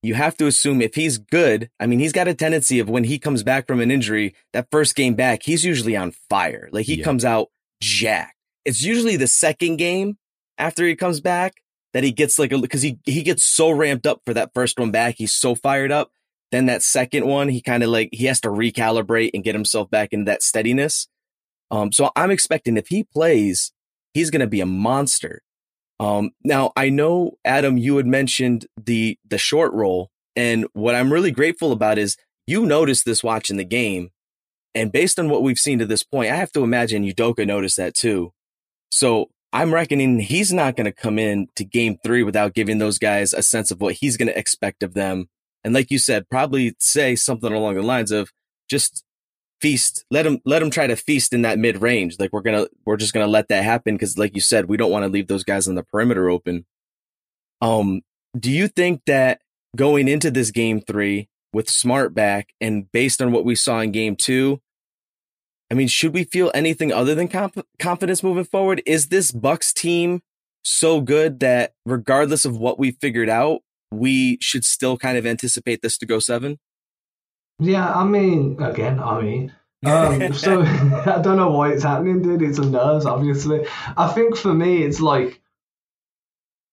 [0.03, 3.05] You have to assume if he's good, I mean, he's got a tendency of when
[3.05, 6.69] he comes back from an injury, that first game back, he's usually on fire.
[6.73, 7.05] Like he Yeah.
[7.05, 7.49] comes out
[7.83, 8.37] jacked.
[8.65, 10.17] It's usually the second game
[10.57, 11.60] after he comes back
[11.93, 14.79] that he gets like a because he he gets so ramped up for that first
[14.79, 15.17] one back.
[15.19, 16.11] He's so fired up.
[16.53, 19.91] Then that second one, he kind of like he has to recalibrate and get himself
[19.91, 21.09] back into that steadiness.
[21.71, 23.73] Um, so I'm expecting if he plays,
[24.13, 25.43] he's going to be a monster.
[26.01, 31.13] Um, now I know Adam, you had mentioned the the short roll, and what I'm
[31.13, 34.11] really grateful about is you noticed this watching the game,
[34.75, 37.77] and based on what we've seen to this point, I have to imagine Udoka noticed
[37.77, 38.33] that too.
[38.91, 42.99] So I'm reckoning he's not going to come in to game three without giving those
[42.99, 45.29] guys a sense of what he's going to expect of them.
[45.65, 48.31] And like you said, probably say something along the lines of
[48.69, 49.05] just
[49.61, 52.17] feast, let him, let him try to feast in that mid range.
[52.19, 53.99] Like we're going to, we're just going to let that happen.
[53.99, 56.65] Cause like you said, we don't want to leave those guys on the perimeter open.
[57.61, 58.03] Um,
[58.39, 59.41] do you think that
[59.77, 63.91] going into this game three with smart back and based on what we saw in
[63.91, 64.61] game two,
[65.71, 68.83] I mean, should we feel anything other than comp- confidence moving forward?
[68.87, 70.23] Is this Bucks team
[70.63, 73.61] so good that regardless of what we figured out,
[73.93, 76.59] we should still kind of anticipate this to go seven?
[77.61, 79.53] Yeah, I mean, again, I mean,
[79.85, 82.43] um, so I don't know why it's happening, dude.
[82.43, 83.67] It's a nerves, obviously.
[83.97, 85.40] I think for me, it's like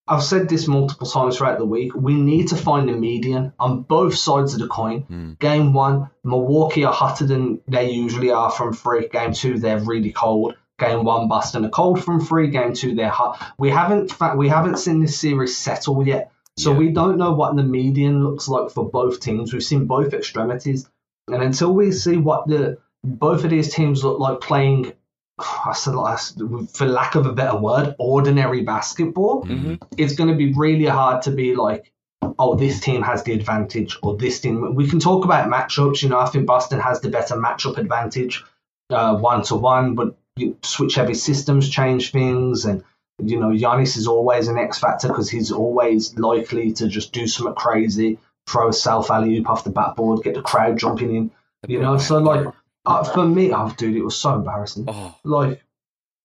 [0.07, 1.93] I've said this multiple times throughout the week.
[1.95, 5.03] We need to find a median on both sides of the coin.
[5.09, 5.39] Mm.
[5.39, 9.07] Game one, Milwaukee are hotter than they usually are from three.
[9.09, 10.55] Game two, they're really cold.
[10.79, 12.47] Game one, Boston are cold from three.
[12.49, 13.43] Game two, they're hot.
[13.57, 16.77] We haven't we haven't seen this series settle yet, so Yeah.
[16.77, 19.51] we don't know what the median looks like for both teams.
[19.51, 20.87] We've seen both extremities,
[21.27, 24.93] and until we see what the both of these teams look like playing,
[25.39, 29.75] for lack of a better word, ordinary basketball Mm-hmm.
[29.97, 31.91] it's going to be really hard to be like,
[32.39, 34.75] oh, this team has the advantage or this team.
[34.75, 36.01] We can talk about matchups.
[36.01, 38.43] You know, I think Boston has the better matchup advantage
[38.89, 42.65] one to one, but you switch heavy systems change things.
[42.65, 42.83] And,
[43.21, 47.27] you know, Giannis is always an X factor because he's always likely to just do
[47.27, 51.31] something crazy, throw a self alley oop off the backboard, get the crowd jumping in.
[51.67, 52.47] You know, so like
[52.87, 54.85] uh, for me, oh, dude, it was so embarrassing.
[54.87, 55.61] Oh, like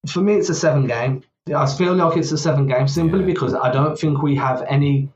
[0.08, 1.22] for me it's a seven game.
[1.54, 3.26] I feel like it's a seven game simply Yeah.
[3.26, 5.08] because i don't think we have any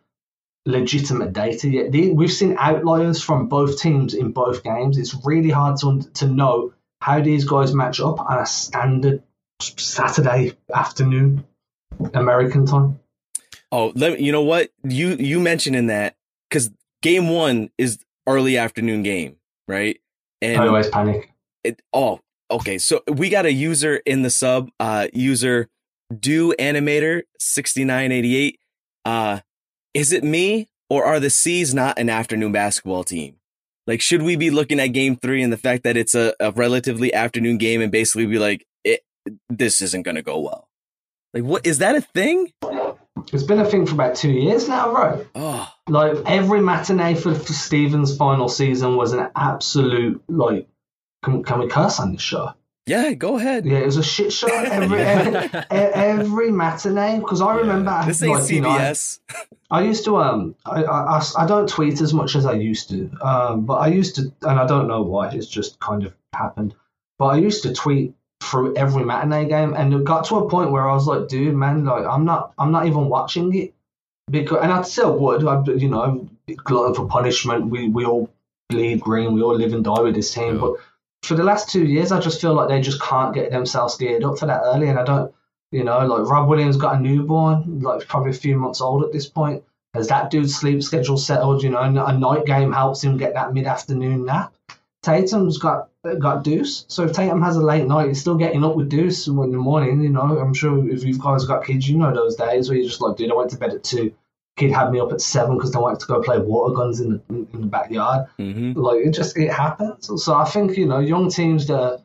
[0.66, 1.92] legitimate data yet.
[1.92, 4.98] We've seen outliers from both teams in both games.
[4.98, 9.22] It's really hard to, to know how these guys match up on a standard
[9.60, 11.44] saturday afternoon
[12.12, 12.98] american time.
[13.72, 14.70] Oh, let you know what?
[14.84, 16.16] You you mentioning that
[16.48, 16.70] because
[17.02, 19.36] game one is early afternoon game,
[19.68, 20.00] right?
[20.42, 21.30] And i always panic
[21.66, 22.78] it, oh, okay.
[22.78, 25.68] So we got a user in the sub, uh, user
[26.18, 28.58] do animator 6988.
[29.04, 29.40] Uh,
[29.94, 33.36] is it me or are the C's not an afternoon basketball team?
[33.86, 36.50] Like, should we be looking at game three and the fact that it's a, a
[36.50, 39.02] relatively afternoon game and basically be like, it,
[39.48, 40.68] this isn't going to go well?
[41.32, 42.52] Like, what is that a thing?
[43.32, 47.34] it's been a thing for about two years now right Oh, like every matinee for,
[47.34, 50.68] for Stevens' final season was an absolute like.
[51.26, 52.52] Can, can we curse on this show?
[52.88, 53.66] yeah, go ahead.
[53.66, 54.46] Yeah, it was a shit show
[54.78, 59.18] every every, every matinee because I remember This ain't like, you know, I- CBS.
[59.68, 63.10] I used to um I, I, I- don't tweet as much as I used to
[63.20, 66.74] um but I used to and I don't know why it's just kind of happened
[67.18, 70.70] but I used to tweet through every matinee game and it got to a point
[70.70, 73.74] where I was like dude man like I'm not I'm not even watching it
[74.30, 76.28] because and I still would I you know
[76.68, 78.30] glutton for punishment we we all
[78.68, 80.60] bleed green we all live and die with this team Yeah.
[80.60, 80.74] but
[81.22, 84.24] for the last two years I just feel like they just can't get themselves geared
[84.24, 85.32] up for that early and I don't
[85.72, 89.12] you know, like Rob Williams got a newborn, like probably a few months old at
[89.12, 89.64] this point.
[89.94, 91.62] Has that dude's sleep schedule settled?
[91.62, 94.54] You know, a night game helps him get that mid-afternoon nap.
[95.02, 98.76] Tatum's got got Deuce, so if Tatum has a late night, he's still getting up
[98.76, 100.02] with Deuce in the morning.
[100.02, 102.88] You know, I'm sure if you guys got kids, you know those days where you're
[102.88, 104.14] just like, dude, I went to bed at two.
[104.56, 107.10] Kid had me up at seven because they wanted to go play water guns in
[107.10, 110.10] the in, the backyard hmm like it just it happens.
[110.22, 112.02] So I think you know young teams that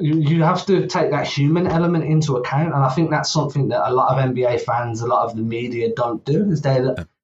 [0.00, 3.68] you, you have to take that human element into account, and I think that's something
[3.68, 6.50] that a lot of NBA fans, a lot of the media don't do.
[6.50, 6.80] Is they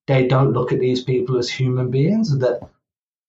[0.06, 2.36] they don't look at these people as human beings.
[2.38, 2.60] That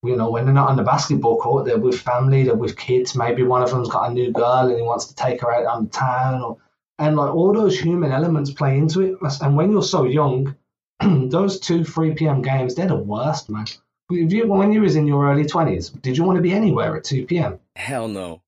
[0.03, 3.15] you know when they're not on the basketball court, they're with family, they're with kids.
[3.15, 5.65] Maybe one of them's got a new girl and he wants to take her out
[5.65, 6.57] on the town, or
[6.99, 9.17] and like all those human elements play into it.
[9.41, 10.55] And when you're so young,
[11.29, 12.41] those two three p.m.
[12.41, 13.65] games, they're the worst, man.
[14.09, 16.95] If you, when you was in your early twenties, did you want to be anywhere
[16.95, 17.59] at two p.m.?
[17.75, 18.41] Hell no.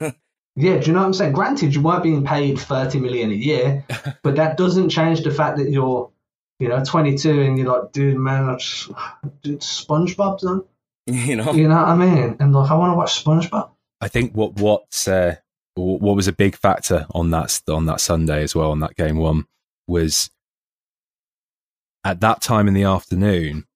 [0.60, 1.34] Yeah, do you know what I'm saying?
[1.34, 3.84] Granted, you weren't being paid thirty million a year,
[4.24, 6.10] but that doesn't change the fact that you're,
[6.58, 8.90] you know, 22 and you're like, dude, man, I just,
[9.42, 10.64] dude, SpongeBob's on.
[11.06, 11.52] You know?
[11.52, 12.36] You know what I mean?
[12.40, 13.70] And like, I want to watch SpongeBob.
[14.00, 15.36] I think what what uh,
[15.76, 19.16] what was a big factor on that on that Sunday as well on that game
[19.16, 19.46] one
[19.86, 20.28] was
[22.08, 23.66] at that time in the afternoon,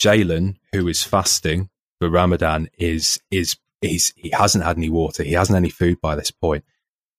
[0.00, 5.32] Jaylen, who is fasting for Ramadan, is is he's he hasn't had any water, he
[5.32, 6.64] hasn't any food by this point,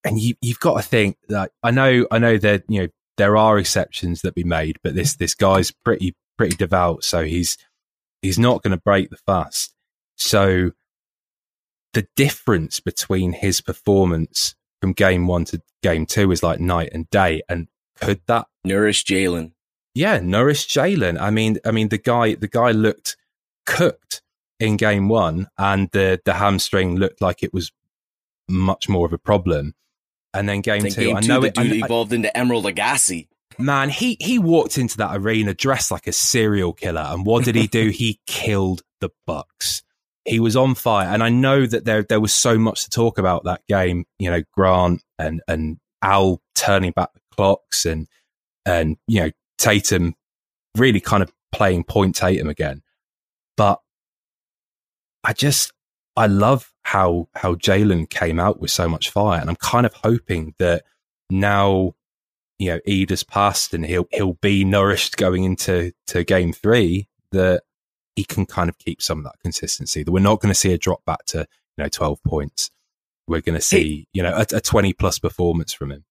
[0.06, 2.88] and you you've got to think that I know I know that you know
[3.18, 7.58] there are exceptions that be made, but this this guy's pretty pretty devout, so he's
[8.22, 9.76] he's not going to break the fast.
[10.16, 10.72] So
[11.94, 17.10] the difference between his performance from game one to game two is like night and
[17.10, 17.42] day.
[17.50, 17.68] And
[18.00, 19.52] could that nourish Jaylen?
[19.96, 21.20] Yeah, Norris Jaylen.
[21.20, 23.16] I mean, I mean, the guy, the guy looked
[23.66, 24.22] cooked
[24.60, 27.72] in game one, and the the hamstring looked like it was
[28.48, 29.74] much more of a problem.
[30.34, 33.28] And then game two, game I know the it dude I- evolved into Emerald Agassi.
[33.58, 37.56] Man, he he walked into that arena dressed like a serial killer, and what did
[37.56, 37.88] he do?
[37.94, 39.82] he killed the Bucks.
[40.26, 43.18] He was on fire, and I know that there there was so much to talk
[43.18, 44.04] about that game.
[44.20, 48.08] You know, Grant and and Al turning back the clocks, and
[48.66, 50.16] and you know Tatum
[50.78, 52.82] really kind of playing point Tatum again.
[53.58, 53.80] But
[55.24, 55.72] I just
[56.16, 59.94] I love how how Jaylen came out with so much fire, and I'm kind of
[59.94, 60.84] hoping that
[61.30, 61.96] now
[62.60, 67.08] you know Eid has passed and he'll he'll be nourished going into to game three
[67.32, 67.64] that
[68.16, 70.04] he can kind of keep some of that consistency.
[70.04, 71.40] That we're not going to see a drop back to
[71.78, 72.72] you know 12 points.
[73.28, 76.06] We're going to see you know a, a 20 plus performance from him.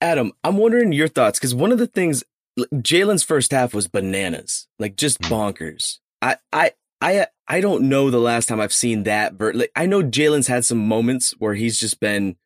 [0.00, 2.24] Adam, I'm wondering your thoughts because one of the things
[2.58, 5.32] Jaylen's first half was bananas, like just hmm.
[5.32, 5.98] bonkers.
[6.22, 9.34] I, I, I, I don't know the last time I've seen that.
[9.34, 12.36] Ver- like, I know Jaylen's had some moments where he's just been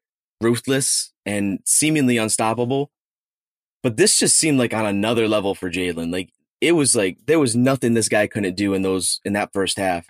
[0.40, 2.90] ruthless and seemingly unstoppable,
[3.82, 6.12] but this just seemed like on another level for Jaylen.
[6.12, 9.52] Like it was like there was nothing this guy couldn't do in those in that
[9.52, 10.06] first half.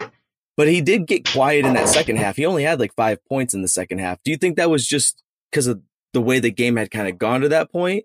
[0.57, 2.37] But he did get quiet in that second half.
[2.37, 4.19] He only had like five points in the second half.
[4.25, 5.81] Do you think that was just because of
[6.13, 8.05] the way the game had kind of gone to that point,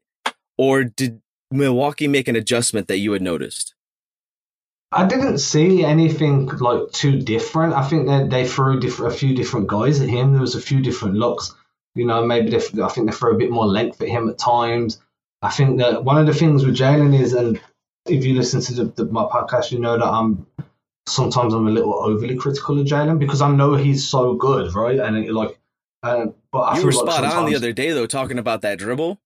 [0.57, 1.21] or did
[1.53, 3.75] Milwaukee make an adjustment that you had noticed?
[4.91, 7.73] I didn't see anything like too different.
[7.73, 10.33] I think that they threw a few different guys at him.
[10.33, 11.55] There was a few different looks.
[11.95, 14.37] You know, maybe they, I think they threw a bit more length at him at
[14.37, 14.99] times.
[15.41, 17.59] I think that one of the things with Jaylen is, and
[18.07, 20.45] if you listen to the, the, my podcast, you know that I'm
[21.07, 24.99] sometimes I'm a little overly critical of Jaylen because I know he's so good, right?
[24.99, 25.59] And it, like,
[26.01, 28.77] uh, but I you were like spot on the other day though, talking about that
[28.77, 29.19] dribble.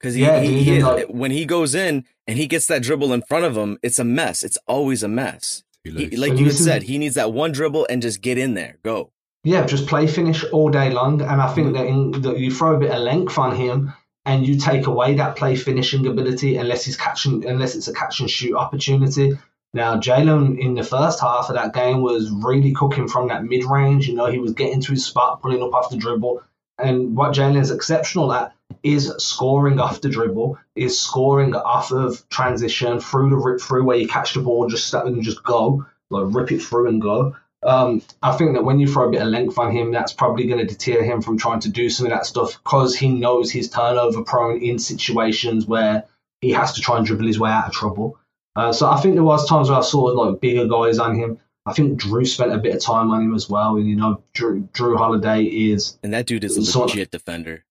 [0.00, 2.82] Because he, Yeah, he, dude, he- like- when he goes in and he gets that
[2.82, 4.42] dribble in front of him, it's a mess.
[4.42, 5.62] It's always a mess.
[5.84, 8.38] Too He, like And you had said, he needs that one dribble and just get
[8.38, 9.12] in there, go.
[9.44, 11.22] Yeah, just play finish all day long.
[11.22, 11.76] And I think mm-hmm.
[11.76, 13.92] that, in, that you throw a bit of length on him
[14.26, 18.20] and you take away that play finishing ability unless he's catching unless it's a catch
[18.20, 19.38] and shoot opportunity.
[19.72, 23.64] Now Jaylen in the first half of that game was really cooking from that mid
[23.64, 24.08] range.
[24.08, 26.42] You know, he was getting to his spot, pulling up off the dribble.
[26.78, 28.52] And what Jaylen's exceptional at
[28.82, 33.96] is scoring off the dribble, is scoring off of transition through the rip through where
[33.96, 37.36] you catch the ball, just step and just go, like rip it through and go.
[37.62, 40.46] Um, I think that when you throw a bit of length on him, that's probably
[40.46, 43.50] going to deter him from trying to do some of that stuff because he knows
[43.50, 46.04] he's turnover prone in situations where
[46.40, 48.18] he has to try and dribble his way out of trouble.
[48.56, 51.38] Uh, so I think there was times where I saw like bigger guys on him.
[51.66, 53.76] I think Jrue spent a bit of time on him as well.
[53.76, 55.98] And you know, Jrue, Jrue Holiday is.
[56.02, 57.64] And that dude is a legit defender.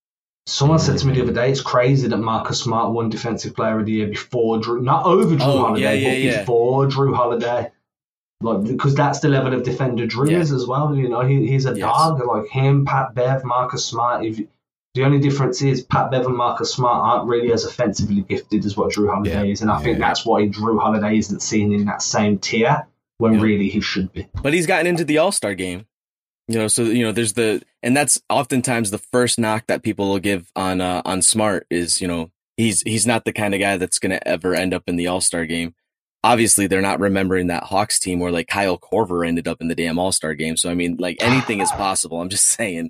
[0.50, 1.24] Someone said to me the mm.
[1.24, 4.82] other day, it's crazy that Marcus Smart won Defensive Player of the Year before Jrue,
[4.82, 6.40] not over Jrue Oh, Holiday, yeah, but yeah, yeah.
[6.40, 7.72] before Jrue Holiday.
[8.42, 10.40] Like because that's the level of defender Jrue Yeah.
[10.40, 10.96] is as well.
[10.96, 11.80] You know, he, he's a Yes.
[11.80, 14.26] dog like him, Pat Bev, Marcus Smart.
[14.26, 14.40] If
[14.96, 18.76] the only difference is Pat Bev and Marcus Smart aren't really as offensively gifted as
[18.76, 21.74] what Jrue Holiday Yeah, is, and I yeah, think that's why Jrue Holiday isn't seen
[21.74, 22.88] in that same tier
[23.20, 23.42] when Yeah.
[23.42, 24.28] really he should be.
[24.42, 25.86] But he's gotten into the All Star game.
[26.50, 30.10] You know, so you know, there's the and that's oftentimes the first knock that people
[30.10, 33.60] will give on uh, on Smart is, you know, he's he's not the kind of
[33.60, 35.76] guy that's gonna ever end up in the All Star game.
[36.24, 39.76] Obviously, they're not remembering that Hawks team where like Kyle Korver ended up in the
[39.76, 40.58] damn All Star game.
[40.58, 42.20] So I mean, like anything is possible.
[42.20, 42.90] I'm just saying.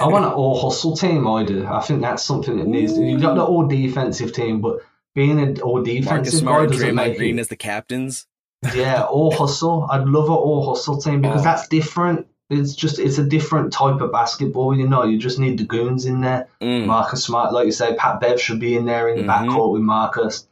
[0.00, 1.28] I want an all hustle team.
[1.28, 1.66] I do.
[1.66, 2.96] I think that's something that needs.
[2.96, 4.78] You've got the all defensive team, but
[5.14, 8.26] being an all Marcus defensive guy Smart, and doesn't make Green as the captains.
[8.74, 9.86] Yeah, all hustle.
[9.90, 11.44] I'd love an all hustle team because Oh.
[11.44, 12.26] that's different.
[12.48, 14.76] It's just it's a different type of basketball.
[14.76, 16.48] You know, you just need the goons in there.
[16.62, 16.86] Mm.
[16.86, 19.48] Marcus Smart, like you say, Pat Bev should be in there in the Mhm.
[19.48, 20.46] backcourt with Marcus.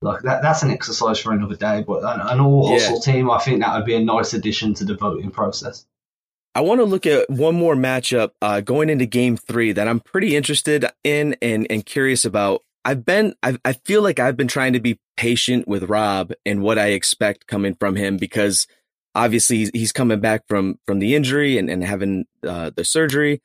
[0.00, 1.84] Like that, that's an exercise for another day.
[1.86, 2.78] But an, an all Yeah.
[2.78, 5.84] hustle team, I think that would be a nice addition to the voting process.
[6.54, 10.00] I want to look at one more matchup uh, going into Game Three that I'm
[10.00, 12.62] pretty interested in and and curious about.
[12.86, 16.62] I've been I've, I feel like I've been trying to be patient with Rob and
[16.62, 18.66] what I expect coming from him because
[19.14, 23.42] obviously he's, he's coming back from from the injury and and having uh, the surgery,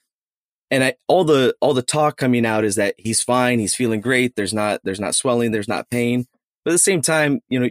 [0.72, 4.02] and I all the all the talk coming out is that he's fine, he's feeling
[4.02, 4.36] great.
[4.36, 6.26] There's not there's not swelling, there's not pain.
[6.64, 7.70] But at the same time, you know,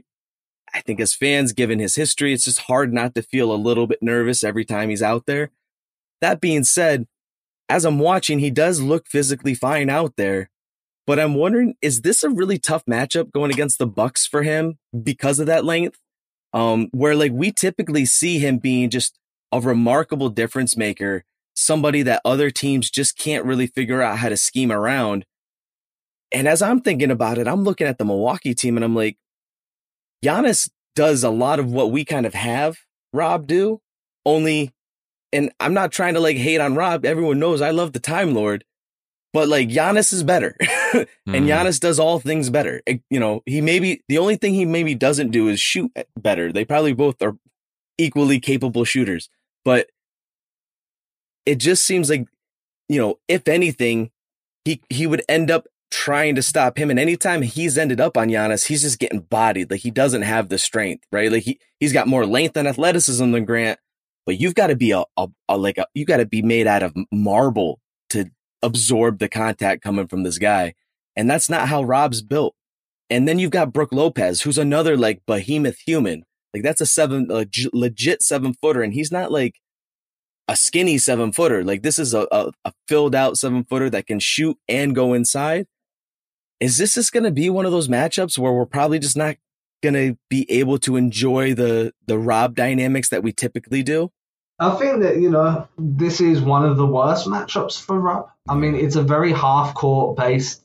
[0.75, 3.87] I think as fans, given his history, it's just hard not to feel a little
[3.87, 5.51] bit nervous every time he's out there.
[6.21, 7.07] That being said,
[7.69, 10.51] as I'm watching, he does look physically fine out there.
[11.07, 14.79] But I'm wondering, is this a really tough matchup going against the Bucks for him
[15.03, 15.99] because of that length?
[16.53, 19.19] Um, where like we typically see him being just
[19.53, 21.25] a remarkable difference maker,
[21.55, 25.25] somebody that other teams just can't really figure out how to scheme around.
[26.33, 29.17] And as I'm thinking about it, I'm looking at the Milwaukee team and I'm like,
[30.25, 32.79] Giannis does a lot of what we kind of have
[33.13, 33.81] Rob do,
[34.27, 34.73] only,
[35.33, 37.05] and I'm not trying to like hate on Rob.
[37.05, 38.65] Everyone knows I love the Time Lord,
[39.33, 40.57] but like Giannis is better.
[40.95, 41.47] and Mhm.
[41.49, 42.81] Giannis does all things better.
[43.11, 46.53] You know, he maybe, the only thing he maybe doesn't do is shoot better.
[46.53, 47.37] They probably both are
[47.99, 49.29] equally capable shooters,
[49.65, 49.89] but
[51.47, 52.27] it just seems like,
[52.89, 54.11] you know, if anything,
[54.65, 56.91] he, he would end up trying to stop him.
[56.91, 59.71] And anytime he's ended up on Giannis, he's just getting bodied.
[59.71, 61.31] Like he doesn't have the strength, right?
[61.33, 63.79] Like he, he's got more length and athleticism than Grant,
[64.27, 66.67] but you've got to be a, a, a like a, you got to be made
[66.67, 67.81] out of marble
[68.63, 70.75] absorb the contact coming from this guy.
[71.17, 72.55] And that's not how Rob's built.
[73.11, 76.25] And then you've got Brook Lopez, who's another like behemoth human.
[76.55, 78.83] Like that's a seven, leg- legit seven footer.
[78.83, 79.57] And he's not like
[80.47, 81.65] a skinny seven footer.
[81.65, 85.15] Like this is a, a, a filled out seven footer that can shoot and go
[85.15, 85.67] inside.
[86.61, 89.37] Is this just going to be one of those matchups where we're probably just not
[89.83, 94.11] going to be able to enjoy the, the Rob dynamics that we typically do?
[94.61, 98.31] I think that you know this is one of the worst matchups for Rob.
[98.49, 100.65] I mean, it's a very half court based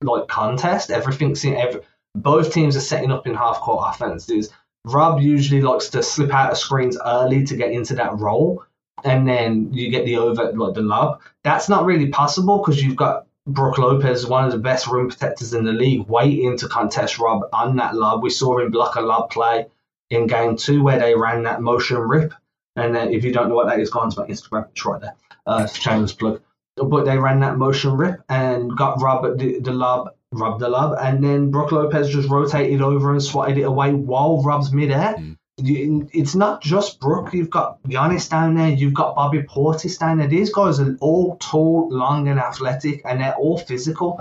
[0.00, 0.90] like contest.
[0.90, 1.82] Everything's in every,
[2.14, 4.50] both teams are setting up in half court offenses.
[4.86, 8.64] Rob usually likes to slip out of screens early to get into that role,
[9.04, 11.20] and then you get the over like the lob.
[11.44, 15.52] That's not really possible because you've got Brook Lopez, one of the best rim protectors
[15.52, 18.22] in the league, waiting to contest Rob on that lob.
[18.22, 19.66] We saw him block a lob play
[20.10, 22.32] in game two where they ran that motion rip.
[22.78, 24.68] And then if you don't know what that is, go onto my Instagram.
[24.70, 25.14] It's right there.
[25.46, 26.40] Uh, it's a shameless plug.
[26.76, 30.96] But they ran that motion rip and got Rob the, the lob, Rob the lob,
[31.00, 35.16] and then Brook Lopez just rotated over and swatted it away while Rob's midair.
[35.60, 37.34] You- It's not just Brook.
[37.34, 38.68] You've got Giannis down there.
[38.68, 40.28] You've got Bobby Portis down there.
[40.28, 44.20] These guys are all tall, long, and athletic, and they're all physical.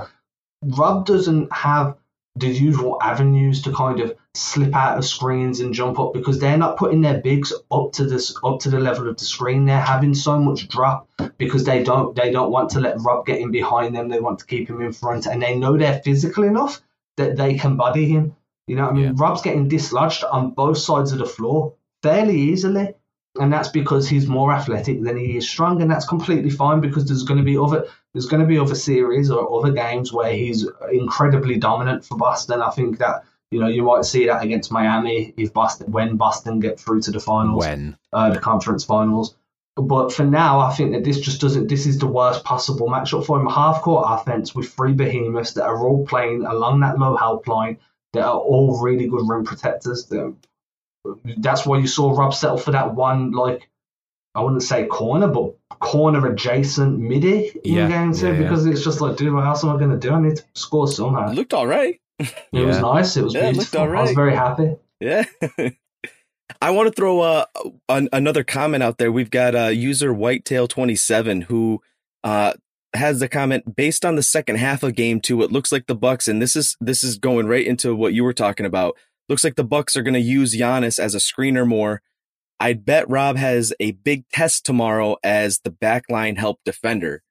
[0.64, 1.96] Rob doesn't have
[2.40, 6.58] the usual avenues to kind of slip out of screens and jump up because they're
[6.58, 9.66] not putting their bigs up to this up to the level of the screen.
[9.66, 11.08] They're having so much drop
[11.38, 14.10] because they don't they don't want to let Rob get in behind them.
[14.10, 16.82] They want to keep him in front, and they know they're physical enough
[17.18, 18.36] that they can body him.
[18.68, 19.12] You know, what I mean, Yeah.
[19.16, 21.74] Rob's getting dislodged on both sides of the floor
[22.04, 22.94] fairly easily.
[23.40, 27.06] And that's because he's more athletic than he is strong, and that's completely fine because
[27.06, 27.86] there's going to be other
[28.18, 32.64] there's going to be other series or other games where he's incredibly dominant for Boston.
[32.64, 36.60] I think that you know you might see that against Miami if Boston when Boston
[36.60, 37.96] get through to the finals, When?
[38.12, 39.36] uh, the conference finals.
[39.76, 41.68] But for now, I think that this just doesn't.
[41.70, 43.46] This is the worst possible matchup for him.
[43.46, 47.78] Half court offense with three behemoths that are all playing along that low help line.
[48.14, 50.06] That are all really good rim protectors.
[50.08, 50.34] That-
[51.38, 53.70] That's why you saw Rob settle for that one, like
[54.38, 58.40] I wouldn't say corner, but corner adjacent midi in Yeah, game two yeah, yeah.
[58.44, 60.14] because it's just like, dude, what else am I going to do?
[60.14, 61.32] I need to score somehow.
[61.32, 62.00] It looked all right.
[62.20, 63.18] It was nice.
[63.18, 63.82] It was Yeah, it beautiful.
[63.82, 64.76] I was very happy.
[65.00, 65.26] Yeah.
[66.62, 67.46] I want to throw uh,
[67.90, 69.12] an, another comment out there.
[69.12, 71.82] We've got uh, user Whitetail27 who
[72.24, 72.54] uh,
[72.94, 75.42] has the comment based on the second half of game two.
[75.42, 78.24] It looks like the Bucks, and this is this is going right into what you
[78.24, 78.96] were talking about.
[79.30, 82.02] Looks like the Bucks are going to use Giannis as a screener more.
[82.60, 87.24] I'd bet Rob has a big test tomorrow as the backline help defender.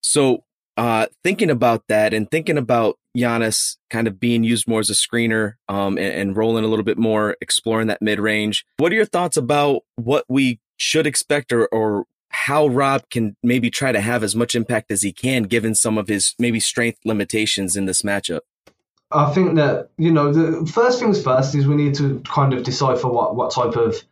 [0.00, 0.44] So,
[0.76, 4.94] uh, thinking about that and thinking about Giannis kind of being used more as a
[4.94, 8.64] screener, um, and, and rolling a little bit more, exploring that mid range.
[8.78, 13.70] What are your thoughts about what we should expect or, or how Rob can maybe
[13.70, 16.98] try to have as much impact as he can, given some of his maybe strength
[17.04, 18.40] limitations in this matchup?
[19.12, 22.62] I think that you know the first things first is we need to kind of
[22.62, 24.02] decipher what what type of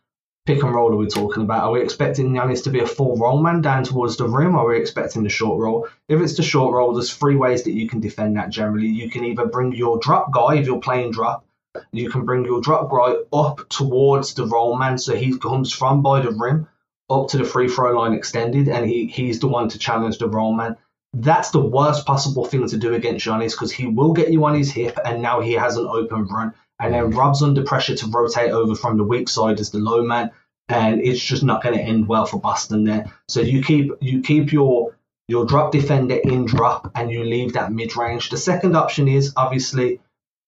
[0.55, 1.65] pick and roll are we talking about?
[1.65, 4.57] Are we expecting Giannis to be a full roll man down towards the rim?
[4.57, 5.87] Or are we expecting the short roll?
[6.09, 8.51] If it's the short roll, there's three ways that you can defend that.
[8.51, 11.45] Generally, you can either bring your drop guy if you're playing drop.
[11.93, 16.03] You can bring your drop guy up towards the roll man, so he comes from
[16.03, 16.69] by the rim
[17.09, 20.29] up to the free throw line extended, and he he's the one to challenge the
[20.29, 20.77] roll man
[21.13, 24.55] that's the worst possible thing to do against Giannis because he will get you on
[24.55, 26.55] his hip and now he has an open run.
[26.79, 30.03] And then Rob's under pressure to rotate over from the weak side as the low
[30.03, 30.31] man.
[30.71, 33.13] And it's just not going to end well for Boston there.
[33.29, 34.97] So you keep you keep your
[35.29, 38.31] your drop defender in drop and you leave that mid range.
[38.31, 40.01] The second option is obviously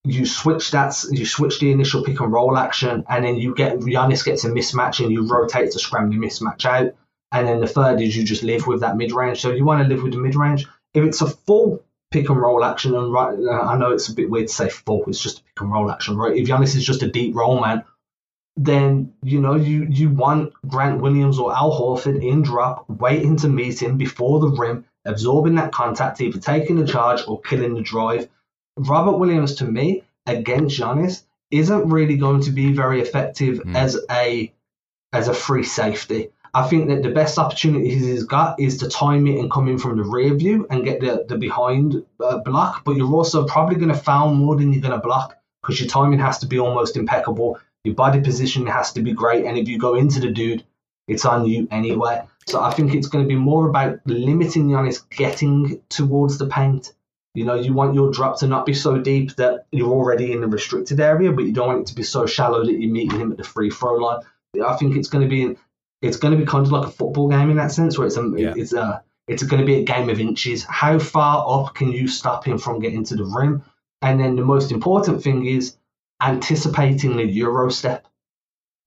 [0.05, 3.79] you switch that, you switch the initial pick and roll action, and then you get
[3.79, 6.95] Giannis gets a mismatch, and you rotate to scram the mismatch out.
[7.31, 9.41] And then the third is you just live with that mid range.
[9.41, 10.67] So you want to live with the mid range.
[10.93, 14.15] If it's a full pick and roll action, and right, uh, I know it's a
[14.15, 16.37] bit weird to say full, it's just a pick and roll action, right?
[16.37, 17.85] If Giannis is just a deep roll man,
[18.57, 23.49] then you know you you want Grant Williams or Al Horford in drop, waiting to
[23.49, 27.83] meet him before the rim, absorbing that contact, either taking the charge or killing the
[27.83, 28.29] drive.
[28.77, 33.75] Robert Williams, to me, against Giannis, isn't really going to be very effective mm.
[33.75, 34.53] as a
[35.13, 36.31] as a free safety.
[36.55, 39.79] I think that the best opportunities he's got is to time it and come in
[39.79, 42.85] from the rear view and get the, the behind uh, block.
[42.85, 45.89] But you're also probably going to foul more than you're going to block because your
[45.89, 47.59] timing has to be almost impeccable.
[47.85, 49.45] Your body position has to be great.
[49.45, 50.65] And if you go into the dude,
[51.09, 52.23] it's on you anyway.
[52.47, 56.93] So I think it's going to be more about limiting Giannis getting towards the paint.
[57.35, 60.43] You know, you want your drop to not be so deep that you're already in
[60.43, 63.19] the restricted area, but you don't want it to be so shallow that you're meeting
[63.19, 64.23] him at the free throw line.
[64.65, 65.57] I think it's going to be
[66.03, 68.19] it's going to be kind of like a football game in that sense, where it's
[68.19, 68.53] a yeah.
[68.57, 70.65] it's a it's going to be a game of inches.
[70.65, 73.63] How far up can you stop him from getting to the rim?
[74.03, 75.77] And then the most important thing is
[76.23, 78.07] anticipating the euro step.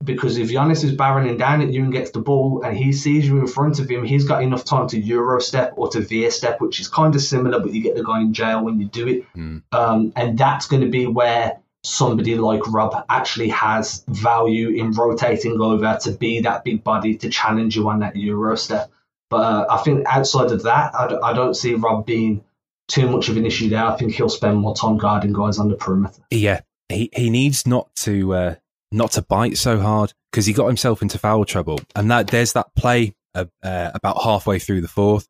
[0.03, 3.27] Because if Giannis is barreling down at you and gets the ball and he sees
[3.27, 6.29] you in front of him, he's got enough time to euro step or to veer
[6.29, 8.87] step, which is kind of similar, but you get the guy in jail when you
[8.87, 9.33] do it.
[9.35, 9.63] Mm.
[9.71, 15.61] Um, and that's going to be where somebody like Rob actually has value in rotating
[15.61, 18.91] over to be that big body to challenge you on that Euro step.
[19.29, 22.43] But uh, I think outside of that, I d- I don't see Rob being
[22.87, 23.85] too much of an issue there.
[23.85, 26.21] I think he'll spend more time guarding guys on the perimeter.
[26.29, 28.55] Yeah, he he needs not to uh,
[28.91, 32.53] not to bite so hard because he got himself into foul trouble, and that there's
[32.53, 35.27] that play uh, uh, about halfway through the fourth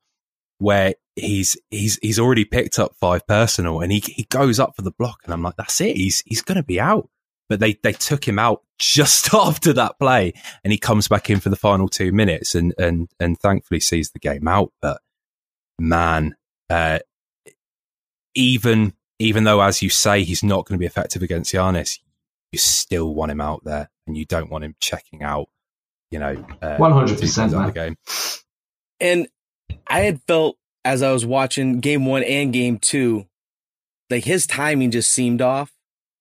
[0.59, 4.81] where he's he's he's already picked up five personal and he he goes up for
[4.81, 5.95] the block and I'm like that's it.
[5.95, 7.09] He's he's going to be out.
[7.47, 10.33] But they they took him out just after that play
[10.63, 14.11] and he comes back in for the final 2 minutes and and and thankfully sees
[14.11, 14.71] the game out.
[14.81, 15.01] But
[15.79, 16.35] man
[16.69, 16.99] uh,
[18.33, 21.99] even even though as you say he's not going to be effective against Giannis
[22.51, 25.47] you still want him out there and you don't want him checking out
[26.11, 27.97] you know uh, 100% of the game
[28.99, 29.27] and
[29.87, 33.25] I had felt as I was watching game one and game two,
[34.09, 35.71] like his timing just seemed off.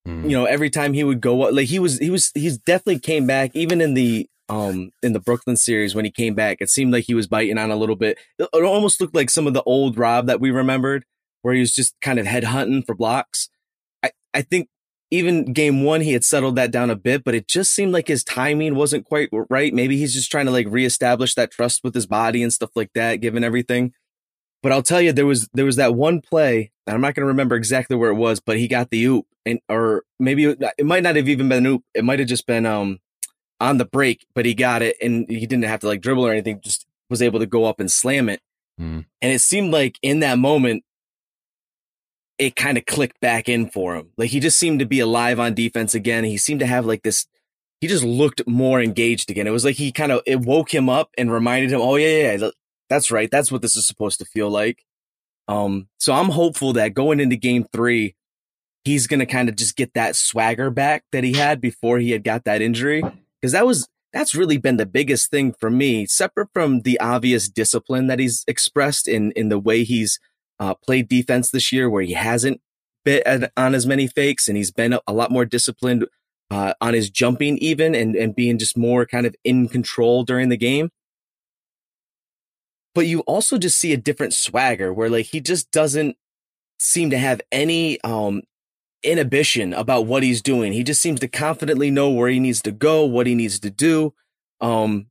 [0.07, 0.25] Mm.
[0.25, 3.27] You know, every time he would go, like he was, he was, he's definitely came
[3.27, 3.51] back.
[3.55, 7.05] Even in the um in the Brooklyn series when he came back, it seemed like
[7.05, 8.19] he was biting on a little bit.
[8.39, 11.05] It, it almost looked like some of the old Rob that we remembered,
[11.45, 13.51] where he was just kind of head hunting for blocks.
[14.03, 14.69] I I think
[15.11, 18.09] even game one, he had settled that down a bit, but it just seemed like
[18.09, 19.73] his timing wasn't quite right.
[19.75, 22.93] Maybe he's just trying to like reestablish that trust with his body and stuff like
[22.95, 23.93] that, given everything.
[24.63, 27.25] But I'll tell you, there was there was that one play, and I'm not going
[27.25, 30.63] to remember exactly where it was, but he got the oop, and or maybe it,
[30.79, 31.85] it might not have even been an oop.
[31.93, 33.01] It might have just been um
[33.61, 36.33] on the break, but he got it, and he didn't have to like dribble or
[36.33, 36.63] anything.
[36.65, 38.41] Just was able to go up and slam it.
[38.81, 39.05] Mm.
[39.21, 40.83] And it seemed like in that moment,
[42.39, 44.11] it kind of clicked back in for him.
[44.17, 46.25] Like he just seemed to be alive on defense again.
[46.25, 47.27] He seemed to have like this.
[47.81, 49.47] He just looked more engaged again.
[49.47, 52.37] It was like he kind of it woke him up and reminded him, "Oh yeah,
[52.37, 52.51] yeah,
[52.89, 53.31] that's right.
[53.31, 54.85] That's what this is supposed to feel like."
[55.49, 58.17] Um, so I'm hopeful that going into Game Three,
[58.85, 62.25] he's gonna kind of just get that swagger back that he had before he had
[62.25, 63.03] got that injury,
[63.41, 67.49] because that was that's really been the biggest thing for me, separate from the obvious
[67.49, 70.19] discipline that he's expressed in in the way he's
[70.61, 72.61] uh, played defense this year where he hasn't
[73.05, 73.27] bit
[73.57, 76.07] on as many fakes and he's been a, lot more disciplined
[76.51, 80.49] uh, on his jumping even and, and being just more kind of in control during
[80.49, 80.91] the game.
[82.95, 86.17] But you also just see a different swagger where like he just doesn't
[86.79, 88.43] seem to have any um
[89.03, 90.73] inhibition about what he's doing.
[90.73, 93.71] He just seems to confidently know where he needs to go, what he needs to
[93.71, 94.15] do.
[94.61, 95.07] Um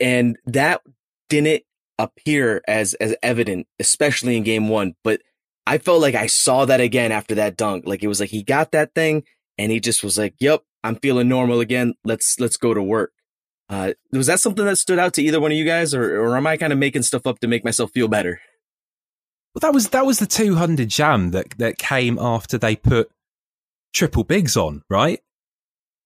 [0.00, 0.80] and that
[1.28, 1.62] didn't
[2.00, 4.94] appear as as evident, especially in game one.
[5.04, 5.20] But
[5.66, 7.84] I felt like I saw that again after that dunk.
[7.86, 9.24] Like it was like he got that thing
[9.58, 11.94] and he just was like, "Yep, I'm feeling normal again.
[12.04, 13.12] Let's let's go to work."
[13.68, 16.36] Uh, was that something that stood out to either one of you guys, or or
[16.36, 18.40] am I kind of making stuff up to make myself feel better?
[19.54, 23.10] Well, that was that was the 200 jam that that came after they put
[23.92, 25.20] triple bigs on, right?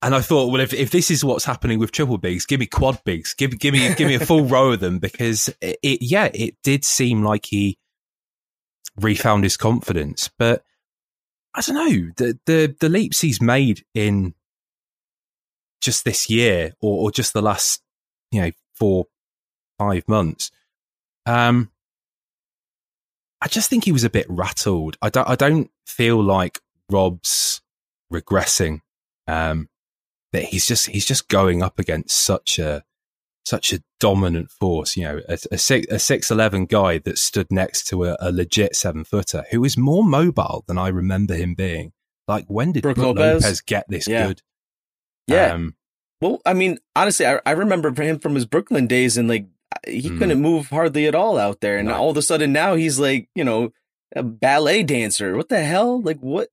[0.05, 2.66] And I thought, well, if, if this is what's happening with triple bigs, give me
[2.66, 6.02] quad bigs, give give me give me a full row of them because it, it,
[6.02, 7.78] yeah, it did seem like he
[9.00, 10.28] refound his confidence.
[10.38, 10.62] But
[11.55, 14.34] I don't know the the the leaps he's made in
[15.80, 17.80] just this year or, or just the last
[18.30, 19.07] you know four
[19.78, 20.50] five months.
[21.24, 21.70] Um,
[23.40, 24.98] I just think he was a bit rattled.
[25.00, 27.62] I don't I don't feel like Rob's
[28.12, 28.80] regressing.
[29.26, 29.70] Um,
[30.35, 32.85] that he's just he's just going up against such a
[33.47, 34.97] such a dominant force.
[34.97, 38.30] You know, a, a six a six eleven guy that stood next to a, a
[38.30, 41.93] legit seven footer who is more mobile than I remember him being.
[42.28, 43.43] Like when did Brook Brook Lopez?
[43.45, 43.61] Lopez?
[43.62, 44.26] get this Yeah.
[44.26, 44.43] good?
[45.26, 45.53] Yeah.
[45.55, 45.76] Um,
[46.20, 49.47] Well, I mean, honestly, I, I remember him from his Brooklyn days, and like
[49.87, 50.18] he Mm.
[50.18, 51.95] couldn't move hardly at all out there, and No.
[51.97, 53.72] all of a sudden now he's like, you know,
[54.16, 55.37] a ballet dancer.
[55.37, 56.01] What the hell?
[56.01, 56.49] Like, what?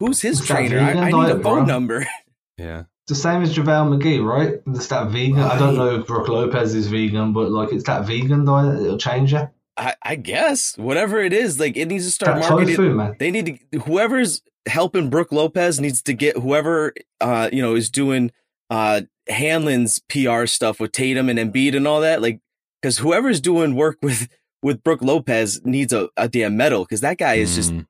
[0.00, 0.80] Who's his trainer?
[0.80, 2.06] I, I need a phone number.
[2.58, 2.84] yeah.
[3.06, 4.60] It's the same as JaVale McGee, right?
[4.74, 5.38] It's that vegan.
[5.40, 8.80] I don't know if Brook Lopez is vegan, but like it's that vegan diet.
[8.80, 9.46] It'll change you.
[9.76, 12.76] I, I guess whatever it is, like it needs to start That marketing.
[12.76, 13.16] tofu, man.
[13.18, 17.90] They need to whoever's helping Brook Lopez needs to get whoever uh you know is
[17.90, 18.30] doing
[18.70, 22.40] uh Hanlon's PR stuff with Tatum and Embiid and all that like
[22.80, 24.28] because whoever's doing work with
[24.62, 27.86] with Brook Lopez needs a, a damn medal because that guy is just Mm.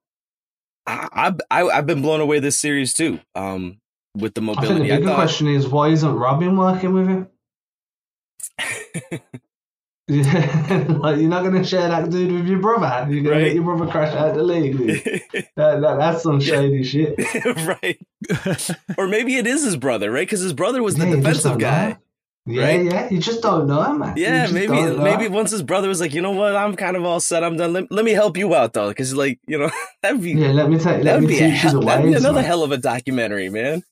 [0.87, 3.79] I, I I I've been blown away this series too um
[4.17, 6.93] with the I think the mobility I, bigger thought question is why isn't Robin working
[6.95, 7.29] with him?
[10.07, 13.11] Yeah, like you're not gonna share that dude with your brother.
[13.11, 13.45] You're gonna Right.
[13.47, 14.77] let your brother crash out the league.
[15.57, 17.15] That, that, that's some shady shit.
[17.81, 17.99] right
[18.99, 21.97] or maybe it is his brother right because his brother was the Yeah, defensive guy.
[22.47, 22.85] Yeah, right?
[22.85, 23.09] yeah.
[23.09, 24.15] You just don't know, man.
[24.17, 27.21] Yeah, maybe maybe once his brother was like, you know what, I'm kind of all
[27.21, 27.73] set, I'm done.
[27.73, 29.71] Let, let me help you out though, because like you know
[30.03, 31.03] that'd be Yeah, let me take.
[31.05, 32.45] that Let me be a you the that'd be another man.
[32.45, 33.83] hell of a documentary, man.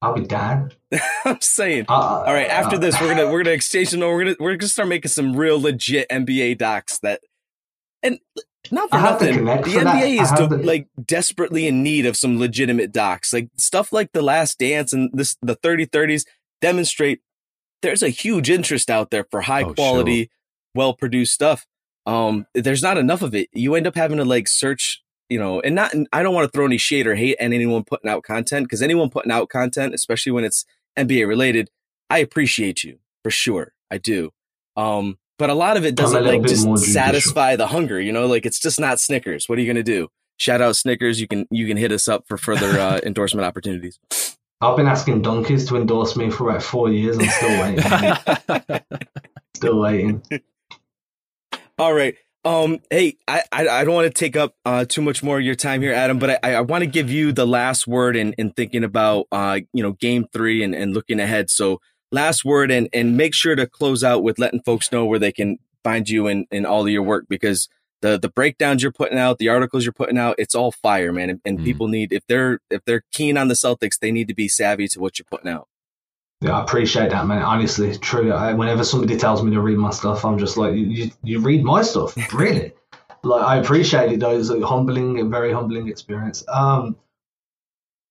[0.00, 0.72] I'll be down.
[1.24, 1.86] I'm saying.
[1.88, 1.92] Uh,
[2.26, 4.00] All right, after uh, this, we're gonna we're gonna exchange them.
[4.00, 7.20] We're gonna we're gonna start making some real legit NBA docs that,
[8.02, 8.18] and
[8.70, 9.96] not for I have nothing, connect the for that.
[9.96, 13.48] NBA I is have de- to- like desperately in need of some legitimate docs, like
[13.56, 16.24] stuff like The Last Dance and this the 3030s
[16.60, 17.20] demonstrate
[17.82, 20.30] there's a huge interest out there for high Oh, quality,
[20.74, 21.66] well produced stuff.
[22.06, 23.48] Um, there's not enough of it.
[23.52, 25.92] You end up having to like search, you know, and not.
[26.12, 28.82] I don't want to throw any shade or hate at anyone putting out content because
[28.82, 30.64] anyone putting out content, especially when it's
[30.98, 31.70] NBA related,
[32.10, 33.72] I appreciate you for sure.
[33.90, 34.30] I do.
[34.76, 38.00] Um, but a lot of it doesn't like just satisfy the hunger.
[38.00, 39.48] You know, like it's just not Snickers.
[39.48, 40.08] What are you gonna do?
[40.36, 41.20] Shout out Snickers.
[41.20, 43.98] You can you can hit us up for further uh, endorsement opportunities.
[44.60, 47.16] I've been asking donkeys to endorse me for about four years.
[47.18, 48.80] I'm still waiting.
[49.54, 50.22] still waiting.
[51.78, 52.16] All right.
[52.48, 55.44] Um, hey, I, I, I don't want to take up uh, too much more of
[55.44, 58.32] your time here, Adam, but I, I want to give you the last word in,
[58.38, 61.50] in thinking about, uh, you know, game three and, and looking ahead.
[61.50, 61.78] So
[62.10, 65.30] last word and, and make sure to close out with letting folks know where they
[65.30, 67.68] can find you in, in all of your work because
[68.00, 71.28] the, the breakdowns you're putting out, the articles you're putting out, it's all fire, man.
[71.28, 71.64] And, and Mm.
[71.64, 74.88] people need, if they're, if they're keen on the Celtics, they need to be savvy
[74.88, 75.68] to what you're putting out.
[76.40, 77.42] Yeah, I appreciate that, man.
[77.42, 78.32] Honestly, true.
[78.32, 81.40] I, whenever somebody tells me to read my stuff, I'm just like, you, you, you
[81.40, 82.72] read my stuff, really?
[83.24, 84.38] like, I appreciate it, though.
[84.38, 86.44] It's a humbling, a very humbling experience.
[86.48, 86.96] Um,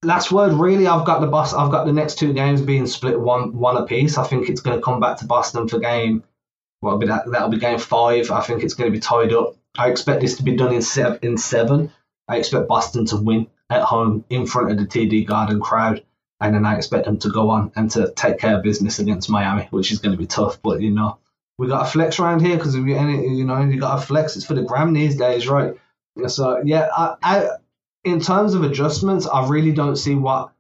[0.04, 1.54] last word, really, I've got the bus.
[1.54, 4.18] I've got the next two games being split one one apiece.
[4.18, 6.24] I think it's going to come back to Boston for game.
[6.82, 8.30] Well, it'll be that, that'll be game five.
[8.30, 9.56] I think it's going to be tied up.
[9.78, 11.20] I expect this to be done in seven.
[11.22, 11.92] In seven,
[12.28, 16.04] I expect Boston to win at home in front of the TD Garden crowd
[16.40, 19.30] and then I expect them to go on and to take care of business against
[19.30, 20.62] Miami, which is going to be tough.
[20.62, 21.18] But you know,
[21.58, 24.36] we got a flex around here because any, you know you got a flex.
[24.36, 25.74] It's for the gram these days, right?
[26.28, 27.50] So yeah, I, I
[28.04, 30.52] in terms of adjustments, I really don't see what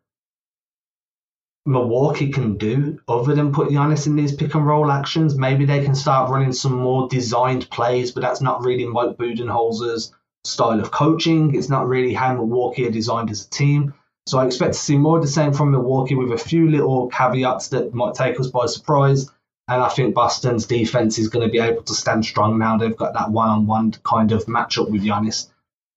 [1.65, 5.35] Milwaukee can do other than put Giannis in these pick and roll actions.
[5.35, 10.13] Maybe they can start running some more designed plays, but that's not really Mike Budenholzer's
[10.43, 11.55] style of coaching.
[11.55, 13.93] It's not really how Milwaukee are designed as a team.
[14.27, 17.07] So I expect to see more of the same from Milwaukee with a few little
[17.07, 19.31] caveats that might take us by surprise.
[19.69, 22.77] And I think Boston's defense is going to be able to stand strong now.
[22.77, 25.49] They've got that one-on-one kind of matchup with Giannis.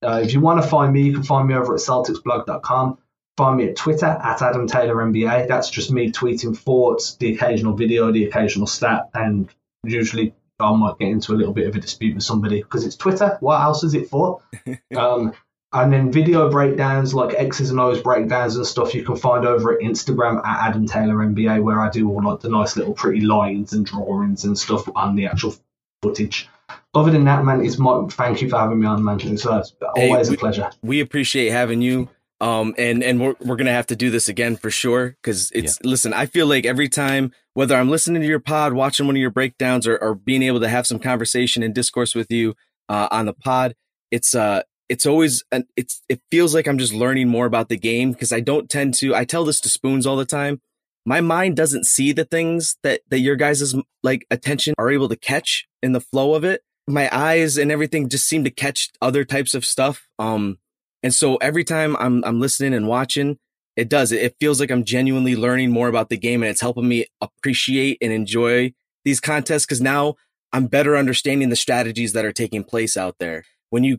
[0.03, 2.99] Uh, if you want to find me, you can find me over at CelticsBlog.com.
[3.37, 5.49] Find me at Twitter at Adam Taylor NBA.
[5.49, 9.49] That's just me tweeting thoughts, the occasional video, the occasional stat, and
[9.83, 12.97] usually I might get into a little bit of a dispute with somebody because it's
[12.97, 13.39] Twitter.
[13.41, 14.43] What else is it for?
[14.97, 15.33] um,
[15.73, 19.73] and then video breakdowns like X's and O's breakdowns and stuff you can find over
[19.73, 23.21] at Instagram at Adam Taylor NBA, where I do all like the nice little pretty
[23.21, 25.55] lines and drawings and stuff on the actual
[26.03, 26.49] footage.
[26.95, 29.21] Other than that, man, it's my thank you for having me on, man.
[29.23, 29.63] It's uh,
[29.95, 30.71] Hey, always we- a pleasure.
[30.83, 32.09] we appreciate having you.
[32.43, 35.79] Um, and and we're we're gonna have to do this again for sure because it's
[35.85, 36.15] listen.
[36.15, 39.29] I feel like every time, whether I'm listening to your pod, watching one of your
[39.31, 42.55] breakdowns, or, or being able to have some conversation and discourse with you
[42.89, 43.75] uh, on the pod,
[44.11, 47.79] it's uh it's always an, it's it feels like I'm just learning more about the
[47.79, 49.15] game because I don't tend to.
[49.15, 50.61] I tell this to Spoons all the time.
[51.07, 55.17] My mind doesn't see the things that that your guys' like attention are able to
[55.17, 56.63] catch in the flow of it.
[56.89, 60.09] My eyes and everything just seem to catch other types of stuff.
[60.19, 60.59] Um,
[61.03, 63.39] and so every time I'm I'm listening and watching,
[63.77, 64.13] It does.
[64.13, 67.99] It feels like I'm genuinely learning more about the game and it's helping me appreciate
[68.03, 68.75] and enjoy
[69.05, 70.17] these contests because now
[70.53, 73.45] I'm better understanding the strategies that are taking place out there.
[73.71, 73.99] When you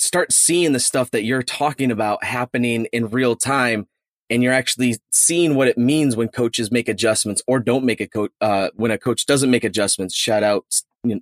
[0.00, 3.86] start seeing the stuff that you're talking about happening in real time
[4.30, 8.06] and you're actually seeing what it means when coaches make adjustments or don't make a
[8.06, 10.64] coach, uh, when a coach doesn't make adjustments, shout out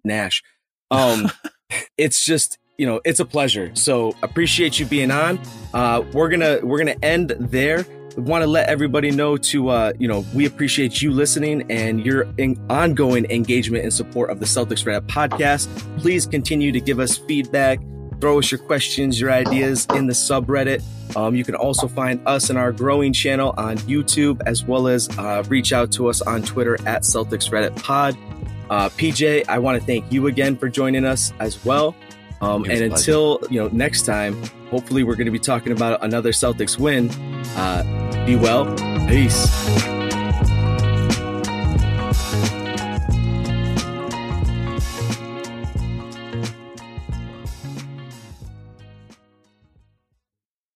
[0.05, 0.43] Nash.
[0.91, 1.31] Um,
[1.99, 3.75] it's just, you know, it's a pleasure.
[3.75, 5.41] So appreciate you being on.
[5.75, 7.85] Uh, we're gonna we're gonna end there.
[8.17, 12.05] We want to let everybody know to uh, you know we appreciate you listening and
[12.05, 15.67] your in- ongoing engagement and support of the Celtics Reddit podcast.
[15.99, 17.81] Please continue to give us feedback.
[18.21, 20.83] Throw us your questions, your ideas in the subreddit.
[21.17, 25.09] Um, you can also find us in our growing channel on YouTube, as well as
[25.19, 28.17] uh, reach out to us on Twitter at Celtics Reddit Pod.
[28.71, 31.95] Uh, PJ, I want to thank you again for joining us as well.
[32.41, 34.41] Um, and until you know next time,
[34.71, 37.11] hopefully we're going to be talking about another Celtics win.
[37.57, 38.67] Uh, be well.
[39.09, 40.08] Peace.